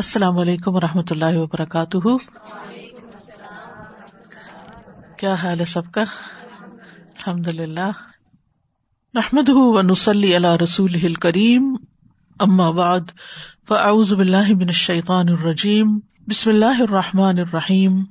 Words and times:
السلام 0.00 0.38
علیکم 0.38 0.74
و 0.74 0.80
رحمۃ 0.80 1.10
اللہ 1.10 1.38
وبرکاتہ۔ 1.38 1.98
کیا 5.16 5.34
حال 5.34 5.60
ہے 5.60 5.64
سب 5.64 5.92
کا؟ 5.92 6.00
الحمد 6.00 7.48
للہ 7.48 7.90
نحمد 9.14 9.48
و 9.48 9.82
نسلی 9.82 10.34
اللہ 10.34 10.56
رسول 10.62 11.14
کریم 11.14 11.76
اما 12.40 12.70
بعد، 12.70 13.00
فاعوذ 13.68 14.14
باللہ 14.14 14.48
من 14.48 14.68
الشیطان 14.68 15.28
الرجیم۔ 15.28 16.00
بسم 16.26 16.50
اللہ 16.50 16.82
الرحمٰن 16.82 17.38
الرحیم۔ 17.38 18.04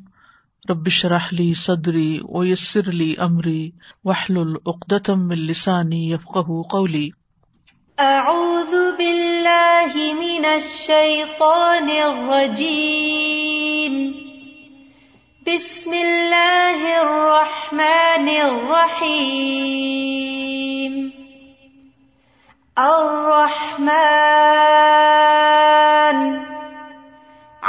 ربش 0.69 1.05
رحلی 1.05 1.53
صدری 1.53 2.19
ویسر 2.29 2.89
علی 2.89 3.13
عمری 3.17 3.71
وحل 4.03 4.37
العقدم 4.37 5.29
السانی 5.29 6.11
یفق 6.11 6.37
قولی۔ 6.69 7.09
اعوذ 8.02 8.73
باللہ 8.97 9.95
من 10.18 10.45
الشیطان 10.45 11.89
الرجیم 12.04 13.95
بسم 15.45 15.91
اللہ 15.91 16.85
الرحمن 16.99 18.30
الرحیم 18.44 19.34
الرحمن 22.75 24.00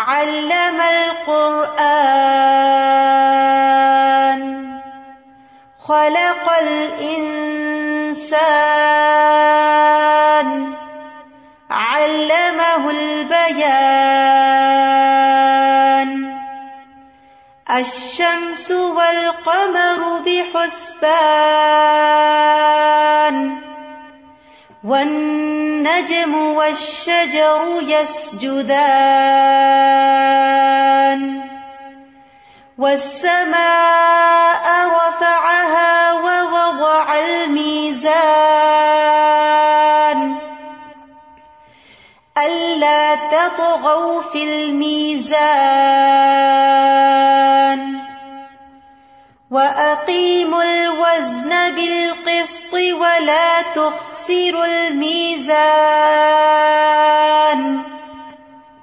علم 0.07 0.81
القرآن. 0.81 2.01
خلق 5.83 6.49
الانسان 6.49 7.00
البيان 13.51 15.11
الشمس 17.71 18.71
والقمر 18.71 20.21
بحسبان. 20.27 21.11
والنجم 24.85 26.35
والشجر 26.35 27.79
يسجدان. 27.83 28.71
والسماء 32.79 34.67
رفعها 34.87 36.13
ووضع 36.13 37.19
الميزان. 37.19 39.20
ألا 43.11 43.49
تطغوا 43.49 44.23
في 44.23 44.45
الميزان 44.45 45.41
وأقيموا 49.51 50.63
الوزن 50.63 51.75
بالقسط 51.75 52.75
ولا 52.75 53.63
تخسروا 53.75 54.65
الميزان 54.65 55.61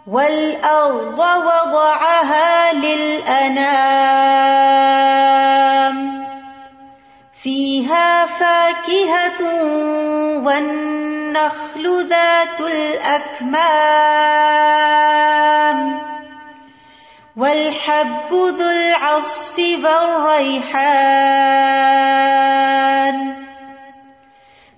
والأرض 0.08 1.20
وضعها 1.20 2.74
للأنام 2.74 3.88
فيها 7.44 8.26
فاكهة 8.26 9.42
والنار 10.44 10.97
النخل 11.38 12.08
ذات 12.10 12.62
الأكمام 12.62 13.68
والحب 17.38 18.32
ذو 18.32 18.70
العصف 18.70 19.60
والريحان 19.60 20.88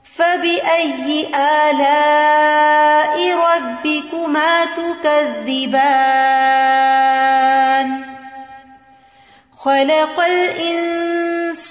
فبأي 0.04 1.28
آلاء 1.36 3.16
ربكما 3.36 4.66
تكذبان؟ 4.66 5.90
خلق 9.58 10.20
الإنسان 10.20 11.09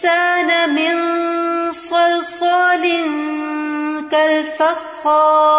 الإنسان 0.05 0.75
من 0.75 0.97
صلصال 1.73 2.85
كالفخار. 4.11 5.59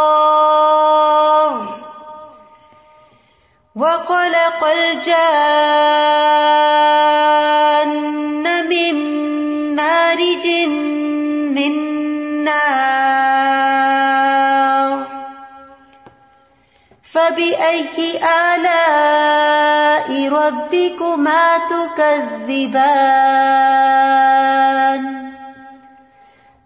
وخلق 3.76 4.64
الجان 4.64 5.60
فبأي 17.12 18.20
آلاء 18.54 20.10
ربكما 20.30 21.58
تكذبان 21.58 23.00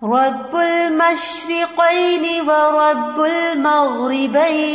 رب 0.04 0.56
المشرقين 0.56 2.50
ورب 2.50 3.20
المغربين 3.20 4.74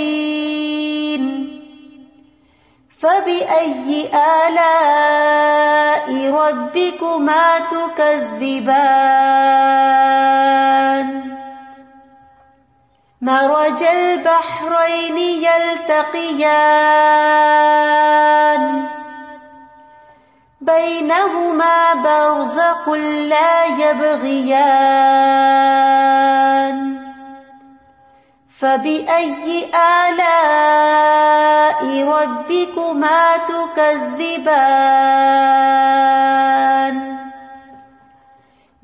فبأي 2.98 4.08
آلاء 4.48 6.08
ربكما 6.30 7.58
تكذبان 7.58 9.08
مرج 13.20 13.82
البحرين 13.82 15.18
يلتقيان. 15.18 16.58
بينهما 20.60 21.94
برزخ 21.94 22.88
لا 23.28 23.64
يبغيان. 23.64 24.78
فبأي 28.58 29.70
آلاء 30.08 31.04
ربكما 32.08 33.36
تكذبان؟ 33.36 34.78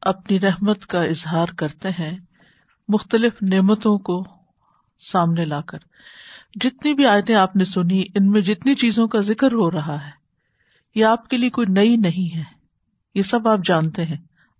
اپنی 0.00 0.40
رحمت 0.40 0.86
کا 0.86 1.02
اظہار 1.02 1.46
کرتے 1.58 1.90
ہیں، 1.90 2.18
مختلف 2.88 3.32
نعمتوں 3.42 3.98
کو 3.98 4.24
سامنے 5.12 5.44
لا 5.44 5.60
کر۔ 5.60 5.78
جتنی 6.54 6.94
بھی 6.94 7.06
آیتیں 7.06 7.34
آپ 7.34 7.56
نے 7.56 7.64
سنی، 7.64 8.04
ان 8.14 8.30
میں 8.30 8.40
جتنی 8.40 8.74
چیزوں 8.74 9.08
کا 9.08 9.20
ذکر 9.20 9.52
ہو 9.52 9.70
رہا 9.70 10.06
ہے، 10.06 10.10
یہ 10.94 11.04
آپ 11.04 11.28
کے 11.28 11.36
لیے 11.36 11.50
کوئی 11.50 11.72
نئی 11.72 11.96
نہیں 11.96 12.36
ہے۔ 12.36 12.44
یہ 13.14 13.22
سب 13.22 13.48
آپ 13.48 13.58
جانتے 13.64 14.04
ہیں، 14.04 14.16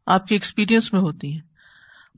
آپ 0.07 0.27
کے 0.27 0.35
ایکسپیرئنس 0.35 0.93
میں 0.93 1.01
ہوتی 1.01 1.33
ہیں۔ 1.33 1.52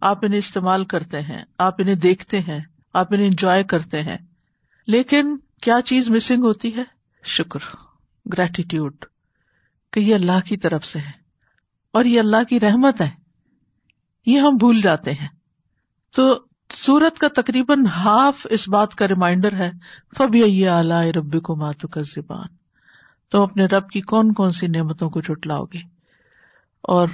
آپ 0.04 0.18
انہیں 0.22 0.38
استعمال 0.38 0.84
کرتے 0.84 1.20
ہیں، 1.20 1.44
آپ 1.58 1.74
انہیں 1.78 1.94
دیکھتے 1.94 2.40
ہیں، 2.40 2.60
آپ 2.92 3.12
انہیں 3.12 3.26
انجوائے 3.26 3.64
کرتے 3.64 4.02
ہیں۔ 4.02 4.16
لیکن 4.86 5.36
کیا 5.62 5.78
چیز 5.84 6.10
مسنگ 6.10 6.44
ہوتی 6.44 6.76
ہے؟ 6.76 6.82
شکر 7.24 7.58
گریٹیٹیوڈ 8.26 9.04
کہ 9.92 10.00
یہ 10.00 10.14
اللہ 10.14 10.40
کی 10.44 10.56
طرف 10.56 10.84
سے 10.84 10.98
ہے۔ 10.98 11.10
اور 11.92 12.04
یہ 12.04 12.20
اللہ 12.20 12.44
کی 12.48 12.60
رحمت 12.60 13.00
ہے۔ 13.00 13.10
یہ 14.26 14.38
ہم 14.38 14.56
بھول 14.56 14.80
جاتے 14.80 15.12
ہیں۔ 15.12 15.28
تو 16.14 16.44
سورت 16.70 17.18
کا 17.18 17.28
تقریباً 17.28 17.86
ہاف 17.86 18.46
اس 18.50 18.68
بات 18.68 18.94
کا 18.94 19.08
ریمائنڈر 19.08 19.52
ہے 19.52 19.70
فبی 20.16 20.66
ربی 21.12 21.40
کو 21.40 21.56
ماتو 21.56 21.88
کا 21.88 22.00
زبان 22.02 22.46
تم 23.32 23.42
اپنے 23.42 23.66
رب 23.66 23.88
کی 23.88 24.00
کون 24.00 24.32
کون 24.32 24.52
سی 24.52 24.66
نعمتوں 24.66 25.10
کو 25.10 25.20
جٹلاؤ 25.20 25.64
گے؟ 25.64 25.78
اور 26.82 27.08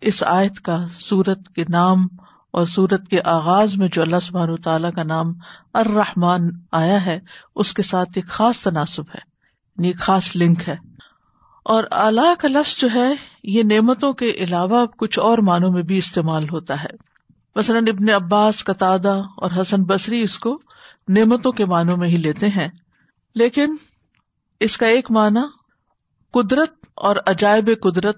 اس 0.00 0.24
آیت 0.26 0.60
کا 0.60 0.86
سورت 0.98 1.54
کے 1.54 1.64
نام 1.68 2.06
اور 2.56 2.66
سورت 2.66 3.08
کے 3.08 3.20
آغاز 3.24 3.76
میں 3.76 3.88
جو 3.92 4.02
اللہ 4.02 4.16
سبحان 4.22 4.56
تعالیٰ 4.56 4.92
کا 4.92 5.02
نام 5.02 5.32
الرحمان 5.74 6.40
آیا 6.72 7.06
ہے، 7.06 7.20
اس 7.56 7.74
کے 7.74 7.82
ساتھ 7.82 8.08
ایک 8.14 8.26
خاص 8.26 8.60
تناسب 8.60 9.02
ہے 9.02 9.18
یعنی 9.76 9.92
خاص 9.92 10.36
لنک 10.36 10.68
ہے۔ 10.68 10.76
اور 11.64 11.84
اللہ 11.90 12.34
کا 12.38 12.48
لفظ 12.48 12.80
جو 12.80 12.88
ہے، 12.94 13.14
یہ 13.44 13.62
نعمتوں 13.62 14.12
کے 14.12 14.30
علاوہ 14.30 14.86
کچھ 14.86 15.18
اور 15.18 15.38
معنوں 15.38 15.72
میں 15.72 15.82
بھی 15.82 15.98
استعمال 15.98 16.48
ہوتا 16.52 16.84
ہے۔ 16.84 16.88
مثلاً 17.56 17.84
ابن 17.88 18.10
عباس 18.10 18.64
قطع 18.64 18.96
اور 19.36 19.50
حسن 19.60 19.82
بصری 19.82 20.22
اس 20.22 20.38
کو 20.38 20.60
نعمتوں 21.08 21.52
کے 21.52 21.64
معنوں 21.64 21.96
میں 21.96 22.08
ہی 22.08 22.16
لیتے 22.16 22.48
ہیں۔ 22.48 22.68
لیکن 23.34 23.76
اس 24.60 24.76
کا 24.76 24.86
ایک 24.86 25.10
معنی 25.10 25.40
قدرت 26.32 26.70
اور 26.94 27.16
عجائب 27.26 27.70
قدرت 27.82 28.16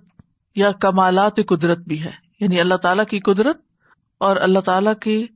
یا 0.55 0.73
کمالات 0.73 1.37
قدرت 1.49 1.79
بھی 1.79 2.05
ہے۔ 2.05 2.11
یعنی 2.41 2.61
اللہ 2.61 2.75
تعالیٰ 2.75 3.05
کی 3.05 3.21
قدرت 3.21 3.68
اور 4.19 4.37
اللہ 4.37 4.59
تعالی 4.59 4.91
کی 5.01 5.27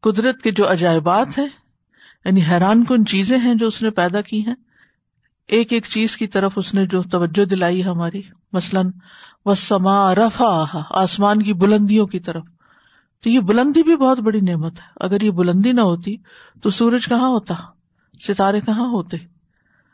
قدرت 0.00 0.42
کے 0.42 0.50
جو 0.50 0.72
عجائبات 0.72 1.38
ہیں 1.38 1.48
یعنی 2.24 2.42
حیران 2.50 2.84
کن 2.84 3.06
چیزیں 3.06 3.38
ہیں 3.38 3.54
جو 3.54 3.66
اس 3.66 3.82
نے 3.82 3.90
پیدا 3.90 4.20
کی 4.20 4.46
ہیں، 4.46 4.54
ایک 5.48 5.72
ایک 5.72 5.86
چیز 5.86 6.16
کی 6.16 6.26
طرف 6.26 6.52
اس 6.56 6.74
نے 6.74 6.86
جو 6.86 7.02
توجہ 7.02 7.44
دلائی 7.44 7.84
ہماری، 7.84 8.22
مثلاً 8.52 8.90
و 9.44 9.54
سما 9.54 10.14
رفا 10.14 10.64
آسمان 10.90 11.42
کی 11.42 11.52
بلندیوں 11.52 12.06
کی 12.06 12.20
طرف۔ 12.20 12.44
تو 13.22 13.28
یہ 13.28 13.40
بلندی 13.40 13.82
بھی 13.82 13.96
بہت 13.96 14.20
بڑی 14.20 14.40
نعمت 14.40 14.72
ہے۔ 14.78 14.92
اگر 14.96 15.20
یہ 15.20 15.30
بلندی 15.30 15.72
نہ 15.72 15.80
ہوتی 15.80 16.16
تو 16.62 16.70
سورج 16.70 17.06
کہاں 17.06 17.28
ہوتا؟ 17.28 17.54
ستارے 18.20 18.60
کہاں 18.60 18.88
ہوتے؟ 18.88 19.16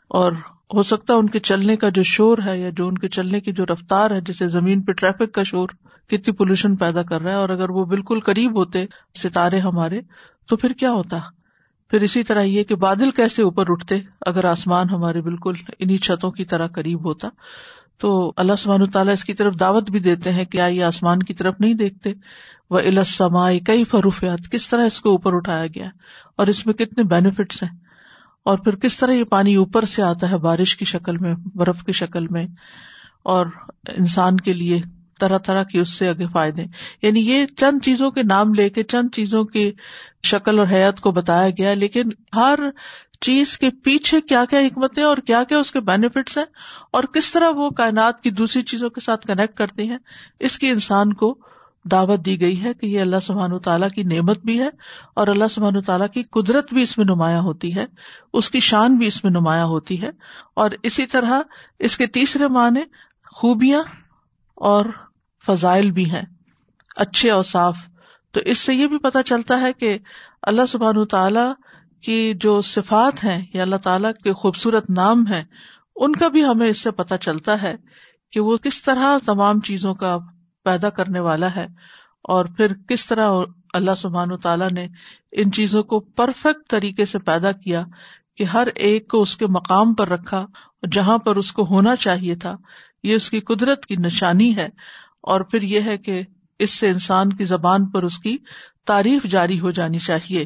اور 0.07 0.31
ہو 0.73 0.83
سکتا 0.83 1.13
ان 1.13 1.29
کے 1.29 1.39
چلنے 1.39 1.77
کا 1.77 1.89
جو 1.89 2.03
شور 2.03 2.37
ہے 2.45 2.59
یا 2.59 2.69
جو 2.69 2.87
ان 2.87 2.97
کے 2.97 3.09
چلنے 3.09 3.39
کی 3.39 3.51
جو 3.51 3.65
رفتار 3.65 4.11
ہے 4.11 4.21
جیسے 4.21 4.47
زمین 4.47 4.81
پہ 4.81 4.91
ٹریفک 4.91 5.33
کا 5.33 5.43
شور 5.43 5.69
کتنی 6.09 6.31
پولوشن 6.31 6.75
پیدا 6.75 7.03
کر 7.03 7.21
رہا 7.21 7.31
ہے 7.31 7.35
اور 7.35 7.49
اگر 7.49 7.69
وہ 7.69 7.85
بالکل 7.85 8.19
قریب 8.19 8.57
ہوتے 8.57 8.85
ستارے 9.13 9.59
ہمارے، 9.59 10.01
تو 10.47 10.57
پھر 10.57 10.69
کیا 10.69 10.91
ہوتا؟ 10.91 11.17
پھر 11.89 12.01
اسی 12.01 12.23
طرح 12.23 12.41
یہ 12.41 12.63
کہ 12.63 12.75
بادل 12.75 13.11
کیسے 13.11 13.41
اوپر 13.41 13.63
اٹھتے؟ 13.67 13.95
اگر 14.25 14.45
آسمان 14.45 14.89
ہمارے 14.89 15.21
بالکل 15.21 15.53
انہیں 15.79 15.97
چھتوں 15.97 16.31
کی 16.31 16.45
طرح 16.45 16.67
قریب 16.67 17.05
ہوتا، 17.05 17.27
تو 17.97 18.33
اللہ 18.37 18.55
سبحان 18.55 18.85
تعالیٰ 18.85 19.13
اس 19.13 19.23
کی 19.23 19.33
طرف 19.33 19.59
دعوت 19.59 19.91
بھی 19.91 19.99
دیتے 19.99 20.31
ہیں 20.31 20.45
کہ 20.45 20.61
آئیے 20.61 20.83
آسمان 20.83 21.19
کی 21.19 21.33
طرف 21.33 21.55
نہیں 21.59 21.73
دیکھتے۔ 21.73 22.13
وہ 22.69 22.79
السماء 22.79 23.51
کئی 23.65 23.83
فروفیات 23.83 24.51
کس 24.51 24.67
طرح 24.67 24.85
اس 24.85 25.01
کو 25.01 25.09
اوپر 25.09 25.33
اٹھایا 25.33 25.67
گیا؟ 25.67 25.89
اور 26.37 26.47
اس 26.47 26.65
میں 26.65 26.73
کتنے 26.73 27.03
بینیفٹس 27.03 27.63
ہیں؟ 27.63 27.77
اور 28.45 28.57
پھر 28.57 28.75
کس 28.75 28.97
طرح 28.97 29.11
یہ 29.11 29.23
پانی 29.23 29.55
اوپر 29.55 29.85
سے 29.85 30.01
آتا 30.01 30.31
ہے 30.31 30.37
بارش 30.37 30.77
کی 30.77 30.85
شکل 30.85 31.17
میں، 31.17 31.35
برف 31.55 31.83
کی 31.83 31.91
شکل 31.91 32.27
میں؟ 32.29 32.47
اور 33.23 33.45
انسان 33.97 34.37
کے 34.37 34.53
لیے 34.53 34.81
طرح 35.19 35.37
طرح 35.37 35.63
کی 35.63 35.79
اس 35.79 35.89
سے 35.89 36.09
آگے 36.09 36.27
فائدے۔ 36.27 36.65
یعنی 37.01 37.19
یہ 37.19 37.45
چند 37.57 37.79
چیزوں 37.83 38.11
کے 38.11 38.23
نام 38.23 38.53
لے 38.53 38.69
کے 38.69 38.83
چند 38.83 39.09
چیزوں 39.13 39.43
کی 39.43 39.71
شکل 40.23 40.59
اور 40.59 40.67
حیات 40.67 41.01
کو 41.01 41.11
بتایا 41.11 41.49
گیا، 41.49 41.73
لیکن 41.73 42.03
ہر 42.35 42.59
چیز 43.21 43.57
کے 43.57 43.69
پیچھے 43.69 44.21
کیا 44.21 44.45
کیا 44.45 44.59
حکمتیں 44.59 45.03
اور 45.03 45.17
کیا 45.17 45.43
کیا 45.43 45.57
اس 45.57 45.71
کے 45.71 45.79
بینیفٹس 45.79 46.37
ہیں 46.37 46.45
اور 46.91 47.03
کس 47.03 47.31
طرح 47.31 47.49
وہ 47.49 47.69
کائنات 47.69 48.21
کی 48.21 48.29
دوسری 48.31 48.61
چیزوں 48.61 48.89
کے 48.89 49.01
ساتھ 49.01 49.27
کنیکٹ 49.27 49.57
کرتی 49.57 49.89
ہیں، 49.89 49.97
اس 50.39 50.59
کی 50.59 50.69
انسان 50.69 51.13
کو 51.13 51.37
دعوت 51.91 52.25
دی 52.25 52.41
گئی 52.41 52.63
ہے 52.63 52.73
کہ 52.73 52.85
یہ 52.85 53.01
اللہ 53.01 53.19
سبحان 53.23 53.53
و 53.53 53.59
تعالیٰ 53.59 53.89
کی 53.89 54.03
نعمت 54.03 54.45
بھی 54.45 54.59
ہے 54.59 54.69
اور 55.15 55.27
اللہ 55.27 55.47
سبحان 55.51 55.75
و 55.75 55.81
تعالیٰ 55.81 56.07
کی 56.07 56.21
قدرت 56.23 56.73
بھی 56.73 56.81
اس 56.81 56.97
میں 56.97 57.05
نمایاں 57.05 57.41
ہوتی 57.41 57.75
ہے، 57.75 57.85
اس 58.33 58.51
کی 58.51 58.59
شان 58.59 58.95
بھی 58.95 59.07
اس 59.07 59.23
میں 59.23 59.31
نمایاں 59.31 59.65
ہوتی 59.65 60.01
ہے۔ 60.01 60.09
اور 60.53 60.69
اسی 60.83 61.05
طرح 61.05 61.41
اس 61.79 61.97
کے 61.97 62.07
تیسرے 62.07 62.47
معنی 62.47 62.81
خوبیاں 63.35 63.83
اور 64.55 64.85
فضائل 65.47 65.91
بھی 65.91 66.11
ہیں، 66.11 66.21
اچھے 66.95 67.31
اور 67.31 67.43
صاف۔ 67.43 67.77
تو 68.31 68.39
اس 68.39 68.57
سے 68.57 68.73
یہ 68.73 68.87
بھی 68.87 68.97
پتا 68.97 69.23
چلتا 69.23 69.61
ہے 69.61 69.73
کہ 69.73 69.97
اللہ 70.41 70.65
سبحان 70.65 71.05
تعالی 71.05 71.53
کی 72.01 72.33
جو 72.33 72.61
صفات 72.61 73.23
ہیں 73.23 73.45
یا 73.53 73.61
اللہ 73.61 73.75
تعالیٰ 73.75 74.11
کے 74.23 74.33
خوبصورت 74.33 74.89
نام 74.89 75.27
ہیں، 75.27 75.43
ان 75.95 76.15
کا 76.15 76.27
بھی 76.27 76.45
ہمیں 76.45 76.67
اس 76.67 76.81
سے 76.81 76.91
پتا 76.91 77.17
چلتا 77.17 77.61
ہے 77.61 77.75
کہ 78.31 78.39
وہ 78.39 78.55
کس 78.55 78.83
طرح 78.83 79.17
تمام 79.25 79.59
چیزوں 79.59 79.93
کا 79.95 80.17
پیدا 80.63 80.89
کرنے 80.89 81.19
والا 81.19 81.55
ہے۔ 81.55 81.65
اور 82.23 82.45
پھر 82.45 82.73
کس 82.73 83.07
طرح 83.07 83.31
اللہ 83.73 83.95
سبحان 83.97 84.37
تعالیٰ 84.37 84.69
نے 84.71 84.87
ان 85.31 85.51
چیزوں 85.51 85.83
کو 85.83 85.99
پرفیکٹ 85.99 86.69
طریقے 86.69 87.05
سے 87.05 87.19
پیدا 87.19 87.51
کیا 87.51 87.83
کہ 88.37 88.43
ہر 88.43 88.67
ایک 88.75 89.07
کو 89.07 89.21
اس 89.21 89.37
کے 89.37 89.47
مقام 89.47 89.93
پر 89.93 90.09
رکھا، 90.09 90.45
جہاں 90.91 91.17
پر 91.17 91.35
اس 91.35 91.51
کو 91.51 91.63
ہونا 91.63 91.95
چاہیے 91.95 92.35
تھا۔ 92.35 92.55
یہ 93.03 93.15
اس 93.15 93.29
کی 93.29 93.39
قدرت 93.39 93.85
کی 93.85 93.95
نشانی 93.95 94.55
ہے۔ 94.55 94.69
اور 95.27 95.41
پھر 95.41 95.61
یہ 95.61 95.81
ہے 95.81 95.97
کہ 95.97 96.21
اس 96.59 96.73
سے 96.73 96.89
انسان 96.89 97.33
کی 97.33 97.43
زبان 97.43 97.85
پر 97.85 98.03
اس 98.03 98.17
کی 98.19 98.37
تعریف 98.85 99.23
جاری 99.23 99.59
ہو 99.59 99.71
جانی 99.71 99.99
چاہیے 99.99 100.45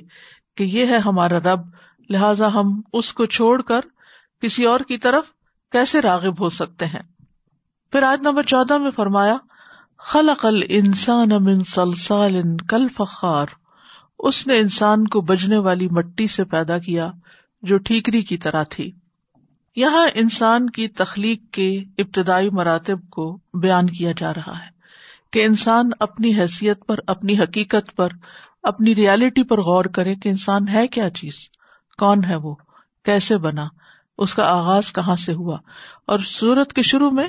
کہ 0.57 0.63
یہ 0.63 0.86
ہے 0.86 0.98
ہمارا 0.98 1.39
رب، 1.39 1.60
لہذا 2.10 2.48
ہم 2.48 2.81
اس 2.94 3.13
کو 3.13 3.25
چھوڑ 3.25 3.62
کر 3.62 3.81
کسی 4.42 4.66
اور 4.66 4.80
کی 4.80 4.98
طرف 4.98 5.24
کیسے 5.72 6.01
راغب 6.01 6.42
ہو 6.42 6.50
سکتے 6.50 6.86
ہیں؟ 6.86 7.04
پھر 7.92 8.04
آج 8.04 8.22
نمبر 8.22 8.44
چودہ 8.44 8.78
میں 8.78 8.92
فرمایا، 8.92 9.38
خلق 10.00 10.45
انسان 10.69 11.31
امن 11.31 11.63
سلسال 11.63 12.57
کل 12.69 12.88
فخار 12.89 13.45
اس 14.19 14.48
نے 14.48 14.57
انسان 14.60 15.07
کو 15.07 15.22
بجنے 15.22 15.57
والی 15.57 15.88
مٹی 15.92 16.28
سے 16.28 16.44
پیدا 16.44 16.78
کیا 16.78 17.12
جو 17.62 17.78
ٹھیکری 17.78 18.22
کی 18.22 18.38
طرح 18.38 18.63
تھی۔ 18.63 18.92
یہاں 19.75 20.07
انسان 20.13 20.69
کی 20.69 20.88
تخلیق 20.88 21.54
کے 21.54 21.83
ابتدائی 21.98 22.50
مراتب 22.50 23.10
کو 23.10 23.39
بیان 23.54 23.88
کیا 23.88 24.12
جا 24.18 24.33
رہا 24.33 24.66
ہے۔ 24.66 24.70
کہ 25.31 25.45
انسان 25.45 25.89
اپنی 26.00 26.33
حیثیت 26.39 26.86
پر، 26.88 27.00
اپنی 27.07 27.39
حقیقت 27.39 27.95
پر، 27.95 28.10
اپنی 28.63 28.95
ریالٹی 28.95 29.44
پر 29.44 29.62
غور 29.62 29.86
کرے 29.86 30.16
کہ 30.16 30.30
انسان 30.30 30.68
ہے 30.68 30.88
کیا 30.88 31.10
چیز، 31.10 31.33
کون 31.98 32.24
ہے 32.24 32.36
وہ، 32.36 32.56
کیسے 33.06 33.38
بنا، 33.38 33.68
اس 34.18 34.33
کا 34.33 34.44
آغاز 34.44 34.94
کہاں 34.94 35.16
سے 35.16 35.33
ہوا۔ 35.33 35.57
اور 36.07 36.19
سورت 36.19 36.74
کے 36.74 36.81
شروع 36.81 37.10
میں 37.10 37.28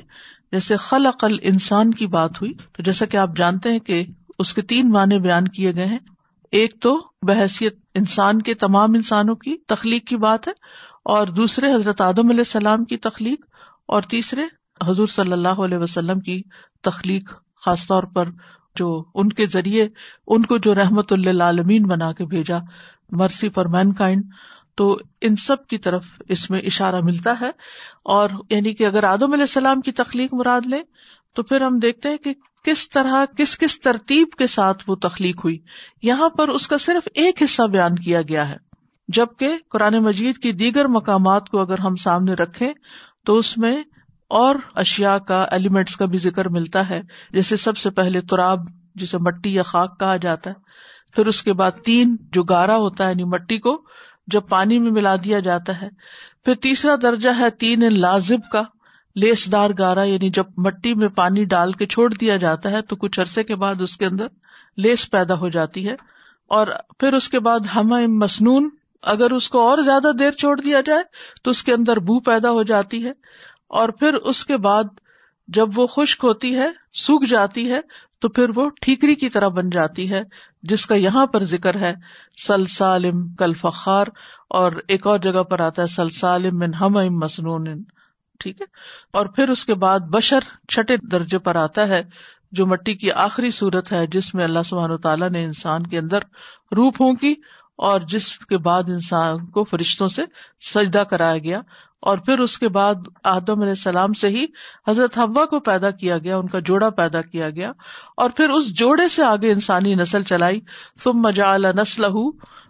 جیسے 0.52 0.76
خل 0.76 1.06
عقل 1.06 1.36
انسان 1.42 1.90
کی 1.90 2.06
بات 2.06 2.40
ہوئی، 2.40 2.52
تو 2.72 2.82
جیسا 2.82 3.06
کہ 3.06 3.16
آپ 3.16 3.36
جانتے 3.36 3.72
ہیں 3.72 3.78
کہ 3.78 4.04
اس 4.38 4.54
کے 4.54 4.62
تین 4.62 4.90
معنی 4.90 5.18
بیان 5.18 5.48
کیے 5.48 5.74
گئے 5.74 5.86
ہیں۔ 5.86 5.98
ایک 6.50 6.80
تو 6.80 6.98
بحثیت 7.22 7.76
انسان 7.94 8.42
کے 8.42 8.54
تمام 8.54 8.94
انسانوں 8.94 9.34
کی 9.34 9.56
تخلیق 9.66 10.04
کی 10.04 10.16
بات 10.16 10.48
ہے، 10.48 10.52
اور 11.04 11.26
دوسرے 11.26 11.74
حضرت 11.74 12.00
آدم 12.00 12.30
علیہ 12.30 12.38
السلام 12.38 12.84
کی 12.84 12.96
تخلیق، 12.96 13.46
اور 13.86 14.02
تیسرے 14.02 14.42
حضور 14.86 15.06
صلی 15.06 15.32
اللہ 15.32 15.62
علیہ 15.64 15.78
وسلم 15.78 16.20
کی 16.20 16.42
تخلیق۔ 16.82 17.30
خاص 17.64 17.86
طور 17.86 18.02
پر 18.02 18.28
جو 18.76 19.04
ان 19.14 19.28
کے 19.28 19.46
ذریعے 19.46 19.88
ان 20.26 20.46
کو 20.46 20.58
جو 20.58 20.74
رحمت 20.74 21.12
اللہ 21.12 21.42
عالمین 21.42 21.82
بنا 21.82 22.12
کے 22.12 22.26
بھیجا، 22.26 22.58
مرسی 23.10 23.48
فار 23.48 23.64
مین 23.64 23.92
کائنڈ 23.92 24.24
تو 24.74 24.98
ان 25.20 25.36
سب 25.36 25.66
کی 25.66 25.78
طرف 25.78 26.04
اس 26.28 26.50
میں 26.50 26.60
اشارہ 26.60 27.00
ملتا 27.02 27.30
ہے۔ 27.40 27.50
اور 28.04 28.30
یعنی 28.50 28.74
کہ 28.74 28.86
اگر 28.86 29.04
آدم 29.04 29.32
علیہ 29.32 29.42
السلام 29.42 29.80
کی 29.80 29.92
تخلیق 29.92 30.34
مراد 30.34 30.60
لیں، 30.66 30.82
تو 31.34 31.42
پھر 31.42 31.60
ہم 31.60 31.78
دیکھتے 31.78 32.08
ہیں 32.08 32.16
کہ 32.16 32.34
کس 32.64 32.90
طرح، 32.90 33.24
کس 33.36 33.58
کس 33.58 33.80
ترتیب 33.80 34.28
کے 34.38 34.46
ساتھ 34.46 34.82
وہ 34.86 34.94
تخلیق 34.94 35.44
ہوئی۔ 35.44 35.58
یہاں 36.02 36.28
پر 36.28 36.48
اس 36.48 36.68
کا 36.68 36.78
صرف 36.78 37.08
ایک 37.14 37.42
حصہ 37.42 37.62
بیان 37.62 37.94
کیا 37.94 38.22
گیا 38.22 38.48
ہے۔ 38.48 38.56
جبکہ 39.08 39.56
قرآن 39.70 39.94
مجید 39.94 40.38
کی 40.38 40.52
دیگر 40.52 40.88
مقامات 40.88 41.48
کو 41.48 41.60
اگر 41.60 41.78
ہم 41.78 41.96
سامنے 41.96 42.34
رکھیں، 42.34 42.72
تو 43.26 43.36
اس 43.36 43.58
میں 43.58 43.82
اور 44.32 44.54
اشیا 44.74 45.18
کا 45.18 45.46
ایلیمنٹس 45.50 45.96
کا 45.96 46.04
بھی 46.04 46.18
ذکر 46.18 46.48
ملتا 46.48 46.90
ہے۔ 46.90 47.02
جیسے 47.32 47.56
سب 47.56 47.76
سے 47.76 47.90
پہلے 47.90 48.20
تراب، 48.20 48.58
جسے 48.94 49.18
مٹی 49.18 49.54
یا 49.54 49.62
خاک 49.62 50.00
کہا 50.00 50.16
جاتا 50.16 50.50
ہے۔ 50.50 50.54
پھر 51.14 51.26
اس 51.26 51.42
کے 51.42 51.52
بعد 51.52 51.70
تین، 51.84 52.16
جو 52.32 52.42
گارا 52.42 52.76
ہوتا 52.76 53.04
ہے 53.04 53.10
یعنی 53.10 53.24
مٹی 53.24 53.58
کو 53.58 53.82
جب 54.26 54.42
پانی 54.48 54.78
میں 54.78 54.90
ملا 54.90 55.16
دیا 55.24 55.40
جاتا 55.40 55.82
ہے۔ 55.82 55.88
پھر 56.44 56.54
تیسرا 56.54 56.94
درجہ 57.02 57.30
ہے 57.38 57.50
تین، 57.50 58.00
لازب 58.00 58.52
کا 58.52 58.62
لیس 59.14 59.52
دار 59.52 59.70
گارا 59.78 60.02
یعنی 60.02 60.30
جب 60.30 60.44
مٹی 60.56 60.94
میں 60.94 61.08
پانی 61.08 61.44
ڈال 61.44 61.72
کے 61.72 61.86
چھوڑ 61.86 62.14
دیا 62.14 62.36
جاتا 62.36 62.70
ہے، 62.70 62.82
تو 62.82 62.96
کچھ 62.96 63.20
عرصے 63.20 63.44
کے 63.44 63.56
بعد 63.56 63.74
اس 63.80 63.96
کے 63.96 64.06
اندر 64.06 64.26
لیس 64.76 65.10
پیدا 65.10 65.34
ہو 65.34 65.48
جاتی 65.48 65.88
ہے۔ 65.88 65.94
اور 66.48 66.66
پھر 66.98 67.12
اس 67.12 67.28
کے 67.28 67.40
بعد 67.40 67.60
ہم 67.74 68.18
مصنون 68.18 68.68
اگر 69.02 69.30
اس 69.30 69.48
کو 69.48 69.68
اور 69.68 69.78
زیادہ 69.78 70.10
دیر 70.18 70.30
چھوڑ 70.30 70.60
دیا 70.60 70.80
جائے، 70.80 71.02
تو 71.42 71.50
اس 71.50 71.64
کے 71.64 71.72
اندر 71.72 71.96
بو 71.96 72.20
پیدا 72.20 72.50
ہو 72.50 72.62
جاتی 72.62 73.06
ہے۔ 73.06 73.12
اور 73.72 73.88
پھر 73.88 74.14
اس 74.14 74.44
کے 74.44 74.56
بعد 74.56 74.84
جب 75.48 75.78
وہ 75.78 75.86
خشک 75.86 76.24
ہوتی 76.24 76.54
ہے، 76.54 76.68
سوکھ 76.92 77.24
جاتی 77.26 77.70
ہے، 77.72 77.80
تو 78.20 78.28
پھر 78.28 78.50
وہ 78.56 78.68
ٹھیکری 78.80 79.14
کی 79.14 79.28
طرح 79.28 79.48
بن 79.48 79.70
جاتی 79.70 80.10
ہے، 80.10 80.22
جس 80.62 80.86
کا 80.86 80.94
یہاں 80.94 81.26
پر 81.26 81.44
ذکر 81.44 81.80
ہے 81.80 81.94
سل 82.46 82.66
سالم 82.66 83.28
کل 83.34 83.54
فخار 83.54 84.06
اور 84.50 84.72
ایک 84.88 85.06
اور 85.06 85.18
جگہ 85.18 85.42
پر 85.42 85.60
آتا 85.60 85.82
ہے 85.82 85.86
سل 85.86 86.10
سالم 86.10 86.62
ہم 86.80 86.98
مسنون، 87.18 87.66
ٹھیک 88.40 88.60
ہے؟ 88.60 88.66
اور 89.12 89.26
پھر 89.26 89.48
اس 89.48 89.64
کے 89.64 89.74
بعد 89.74 90.00
بشر 90.00 90.38
چھٹے 90.68 90.96
درجے 91.10 91.38
پر 91.38 91.56
آتا 91.56 91.88
ہے، 91.88 92.02
جو 92.52 92.66
مٹی 92.66 92.94
کی 92.94 93.10
آخری 93.10 93.50
صورت 93.50 93.92
ہے، 93.92 94.06
جس 94.06 94.34
میں 94.34 94.44
اللہ 94.44 94.62
سبحانہ 94.64 94.96
تعالیٰ 94.96 95.30
نے 95.30 95.44
انسان 95.44 95.86
کے 95.86 95.98
اندر 95.98 96.18
روح 96.76 96.90
پھونکی 96.96 97.34
اور 97.82 98.00
جس 98.00 98.38
کے 98.38 98.58
بعد 98.58 98.82
انسان 98.82 99.46
کو 99.46 99.64
فرشتوں 99.64 100.08
سے 100.08 100.22
سجدہ 100.74 100.98
کرایا 100.98 101.38
گیا 101.38 101.58
اور 102.00 102.18
پھر 102.18 102.38
اس 102.38 102.58
کے 102.58 102.68
بعد 102.68 102.94
آدم 103.24 103.60
علیہ 103.60 103.70
السلام 103.70 104.12
سے 104.12 104.28
ہی 104.28 104.46
حضرت 104.88 105.18
حوا 105.18 105.44
کو 105.44 105.60
پیدا 105.60 105.90
کیا 105.90 106.18
گیا، 106.18 106.36
ان 106.36 106.46
کا 106.46 106.58
جوڑا 106.58 106.90
پیدا 106.90 107.22
کیا 107.22 107.50
گیا 107.50 107.70
اور 108.16 108.30
پھر 108.30 108.48
اس 108.48 108.78
جوڑے 108.78 109.08
سے 109.08 109.22
آگے 109.22 109.52
انسانی 109.52 109.94
نسل 109.94 110.22
چلائی۔ 110.22 110.60
تم 111.04 111.12
مجا 111.14 111.56
نسل 111.56 112.02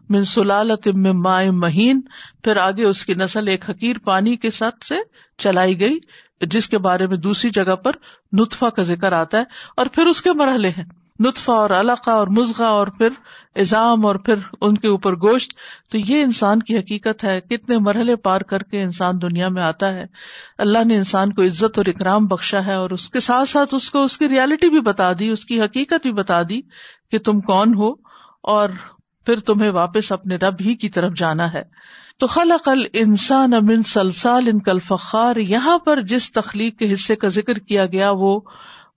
من 0.08 0.24
سلال 0.24 0.70
مائع 1.12 1.50
مہین۔ 1.50 2.00
پھر 2.44 2.56
آگے 2.56 2.84
اس 2.84 3.06
کی 3.06 3.14
نسل 3.14 3.48
ایک 3.48 3.70
حقیر 3.70 3.96
پانی 4.04 4.36
کے 4.36 4.50
ساتھ 4.50 4.84
سے 4.84 4.94
چلائی 5.38 5.80
گئی، 5.80 5.98
جس 6.40 6.68
کے 6.68 6.78
بارے 6.78 7.06
میں 7.06 7.16
دوسری 7.16 7.50
جگہ 7.50 7.74
پر 7.74 7.92
نطفا 8.32 8.70
کا 8.70 8.82
ذکر 8.82 9.12
آتا 9.12 9.38
ہے۔ 9.38 9.44
اور 9.76 9.86
پھر 9.86 10.06
اس 10.06 10.22
کے 10.22 10.32
مرحلے 10.32 10.68
ہیں۔ 10.68 11.01
نطفا 11.22 11.52
اور 11.52 11.70
علاقہ 11.70 12.10
اور 12.10 12.26
مزغا 12.26 12.66
اور 12.66 12.86
پھر 12.86 13.08
ایزام 13.54 14.06
اور 14.06 14.14
پھر 14.14 14.34
ان 14.60 14.76
کے 14.76 14.88
اوپر 14.88 15.12
گوشت، 15.12 15.52
تو 15.90 15.98
یہ 15.98 16.22
انسان 16.22 16.58
کی 16.58 16.78
حقیقت 16.78 17.24
ہے، 17.24 17.40
کتنے 17.40 17.78
مرحلے 17.78 18.16
پار 18.16 18.40
کر 18.40 18.62
کے 18.62 18.82
انسان 18.82 19.22
دنیا 19.22 19.48
میں 19.48 19.62
آتا 19.62 19.92
ہے۔ 19.92 20.04
اللہ 20.58 20.84
نے 20.84 20.96
انسان 20.96 21.32
کو 21.32 21.42
عزت 21.42 21.78
اور 21.78 21.86
اکرام 21.86 22.26
بخشا 22.26 22.66
ہے 22.66 22.74
اور 22.74 22.90
اس 22.90 23.10
کے 23.10 23.20
ساتھ 23.20 23.48
ساتھ 23.48 23.74
اس 23.74 23.90
کو 23.90 24.04
اس 24.04 24.18
کی 24.18 24.28
ریالٹی 24.28 24.68
بھی 24.68 24.80
بتا 24.80 25.12
دی، 25.18 25.28
اس 25.28 25.44
کی 25.44 25.60
حقیقت 25.60 26.02
بھی 26.02 26.12
بتا 26.12 26.42
دی 26.42 26.60
کہ 27.10 27.18
تم 27.18 27.40
کون 27.40 27.74
ہو 27.74 27.90
اور 28.42 28.68
پھر 29.26 29.40
تمہیں 29.40 29.70
واپس 29.70 30.12
اپنے 30.12 30.36
رب 30.36 30.54
ہی 30.60 30.74
کی 30.74 30.88
طرف 30.88 31.12
جانا 31.16 31.52
ہے۔ 31.52 31.62
تو 32.18 32.26
خلق 32.26 32.68
انسان 32.92 33.54
امن 33.54 33.82
سلسال 33.82 34.48
ان 34.52 34.58
کل 34.58 34.78
فخار 34.78 35.36
یہاں 35.36 35.78
پر 35.78 36.00
جس 36.00 36.32
تخلیق 36.32 36.78
کے 36.78 36.92
حصے 36.92 37.16
کا 37.16 37.28
ذکر 37.28 37.58
کیا 37.58 37.86
گیا 37.86 38.10
وہ 38.10 38.40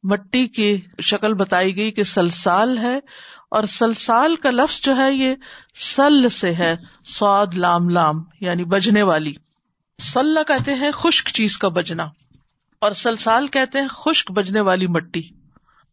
مٹی 0.09 0.47
کی 0.47 0.81
شکل 1.01 1.33
بتائی 1.33 1.75
گئی 1.75 1.91
کہ 1.91 2.03
سلسال 2.03 2.77
ہے 2.77 2.99
اور 3.51 3.63
سلسال 3.63 4.35
کا 4.35 4.51
لفظ 4.51 4.81
جو 4.81 4.95
ہے 4.95 5.13
یہ 5.13 5.35
سل 5.75 6.29
سے 6.29 6.53
ہے، 6.53 6.75
سواد، 7.05 7.47
لام 7.55 7.89
لام 7.89 8.15
یعنی 8.41 8.63
بجنے 8.63 9.03
والی۔ 9.03 9.33
سل 9.99 10.37
کہتے 10.47 10.73
ہیں 10.73 10.91
خشک 10.93 11.27
چیز 11.27 11.57
کا 11.57 11.67
بجنا 11.67 12.03
اور 12.79 12.91
سلسال 12.91 13.47
کہتے 13.47 13.79
ہیں 13.79 13.87
خشک 13.87 14.31
بجنے 14.31 14.61
والی 14.61 14.87
مٹی۔ 14.87 15.21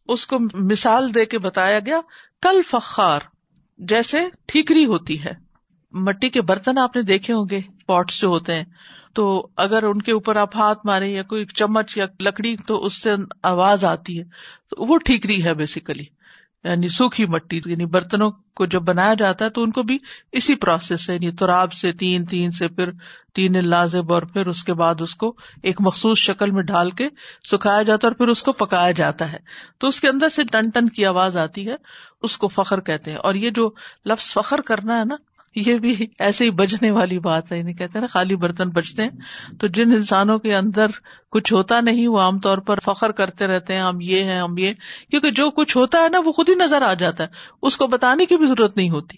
اس 0.07 0.27
کو 0.27 0.37
مثال 0.53 1.15
دے 1.15 1.25
کے 1.25 1.39
بتایا 1.39 1.79
گیا، 1.79 1.99
کل 2.41 2.61
فخار، 2.71 3.19
جیسے 3.77 4.19
ٹھیکری 4.45 4.85
ہوتی 4.85 5.23
ہے۔ 5.23 5.31
مٹی 5.91 6.29
کے 6.29 6.41
برتن 6.41 6.77
آپ 6.77 6.95
نے 6.95 7.01
دیکھے 7.01 7.33
ہوں 7.33 7.45
گے 7.49 7.61
پوٹس 7.87 8.21
جو 8.21 8.27
ہوتے 8.27 8.53
ہیں۔ 8.53 8.63
تو 9.13 9.47
اگر 9.57 9.83
ان 9.83 10.01
کے 10.01 10.11
اوپر 10.11 10.35
آپ 10.35 10.55
ہاتھ 10.55 10.79
مارے 10.85 11.07
یا 11.07 11.23
کوئی 11.23 11.45
چمچ 11.45 11.97
یا 11.97 12.05
لکڑی، 12.19 12.55
تو 12.67 12.85
اس 12.85 13.01
سے 13.01 13.09
آواز 13.43 13.85
آتی 13.85 14.19
ہے۔ 14.19 14.23
تو 14.69 14.85
وہ 14.89 14.97
ٹھیکری 14.97 15.43
ہے 15.43 15.53
بیسیکلی 15.53 16.03
یعنی 16.63 16.87
سوکھی 16.87 17.25
مٹی 17.25 17.61
یعنی 17.65 17.85
برتنوں 17.85 18.31
کو 18.55 18.65
جب 18.65 18.81
بنایا 18.81 19.13
جاتا 19.13 19.45
ہے 19.45 19.49
تو 19.49 19.63
ان 19.63 19.71
کو 19.71 19.83
بھی 19.83 19.97
اسی 20.31 20.55
پروسیس 20.55 21.05
سے 21.05 21.13
یعنی 21.13 21.31
تراب 21.31 21.73
سے، 21.73 21.91
تین 21.91 22.25
تین 22.25 22.51
سے، 22.51 22.67
پھر 22.67 22.89
تین 23.33 23.67
لازب 23.67 24.13
اور 24.13 24.21
پھر 24.21 24.47
اس 24.47 24.63
کے 24.63 24.73
بعد 24.73 24.95
اس 24.99 25.15
کو 25.15 25.35
ایک 25.63 25.75
مخصوص 25.79 26.17
شکل 26.17 26.51
میں 26.51 26.63
ڈال 26.63 26.89
کے 26.89 27.07
سکھایا 27.51 27.83
جاتا 27.83 28.07
ہے 28.07 28.09
اور 28.09 28.17
پھر 28.17 28.27
اس 28.27 28.43
کو 28.43 28.53
پکایا 28.53 28.91
جاتا 28.91 29.31
ہے۔ 29.31 29.37
تو 29.77 29.87
اس 29.87 30.01
کے 30.01 30.07
اندر 30.07 30.29
سے 30.29 30.43
ٹن 30.51 30.69
ٹن 30.69 30.89
کی 30.89 31.05
آواز 31.05 31.37
آتی 31.37 31.67
ہے، 31.67 31.75
اس 32.21 32.37
کو 32.37 32.47
فخر 32.47 32.79
کہتے 32.79 33.11
ہیں۔ 33.11 33.17
اور 33.17 33.33
یہ 33.33 33.49
جو 33.49 33.71
لفظ 34.05 34.33
فخر 34.33 34.61
کرنا 34.61 34.99
ہے 34.99 35.05
نا 35.05 35.15
یہ 35.55 35.77
بھی 35.77 36.07
ایسے 36.19 36.45
ہی 36.45 36.49
بجنے 36.49 36.91
والی 36.91 37.19
بات 37.19 37.51
ہے۔ 37.51 37.63
نہیں 37.63 37.73
کہتے 37.73 37.99
نا 37.99 38.05
خالی 38.05 38.35
برتن 38.35 38.69
بجتے 38.69 39.03
ہیں۔ 39.03 39.09
تو 39.59 39.67
جن 39.67 39.91
انسانوں 39.91 40.39
کے 40.39 40.55
اندر 40.55 40.85
کچھ 41.31 41.53
ہوتا 41.53 41.81
نہیں، 41.81 42.07
وہ 42.07 42.19
عام 42.19 42.39
طور 42.39 42.57
پر 42.57 42.79
فخر 42.79 43.11
کرتے 43.11 43.47
رہتے 43.47 43.73
ہیں، 43.73 43.81
ہم 43.81 43.97
یہ 44.01 44.23
ہیں، 44.23 44.39
ہم 44.39 44.57
یہ 44.57 44.73
کیونکہ 45.09 45.31
جو 45.31 45.51
کچھ 45.51 45.77
ہوتا 45.77 46.03
ہے 46.03 46.09
نا، 46.09 46.19
وہ 46.25 46.31
خود 46.31 46.49
ہی 46.49 46.55
نظر 46.55 46.81
آ 46.81 46.93
جاتا 46.93 47.23
ہے۔ 47.23 47.27
اس 47.61 47.77
کو 47.77 47.87
بتانے 47.87 48.25
کی 48.25 48.37
بھی 48.37 48.45
ضرورت 48.45 48.77
نہیں 48.77 48.89
ہوتی۔ 48.89 49.17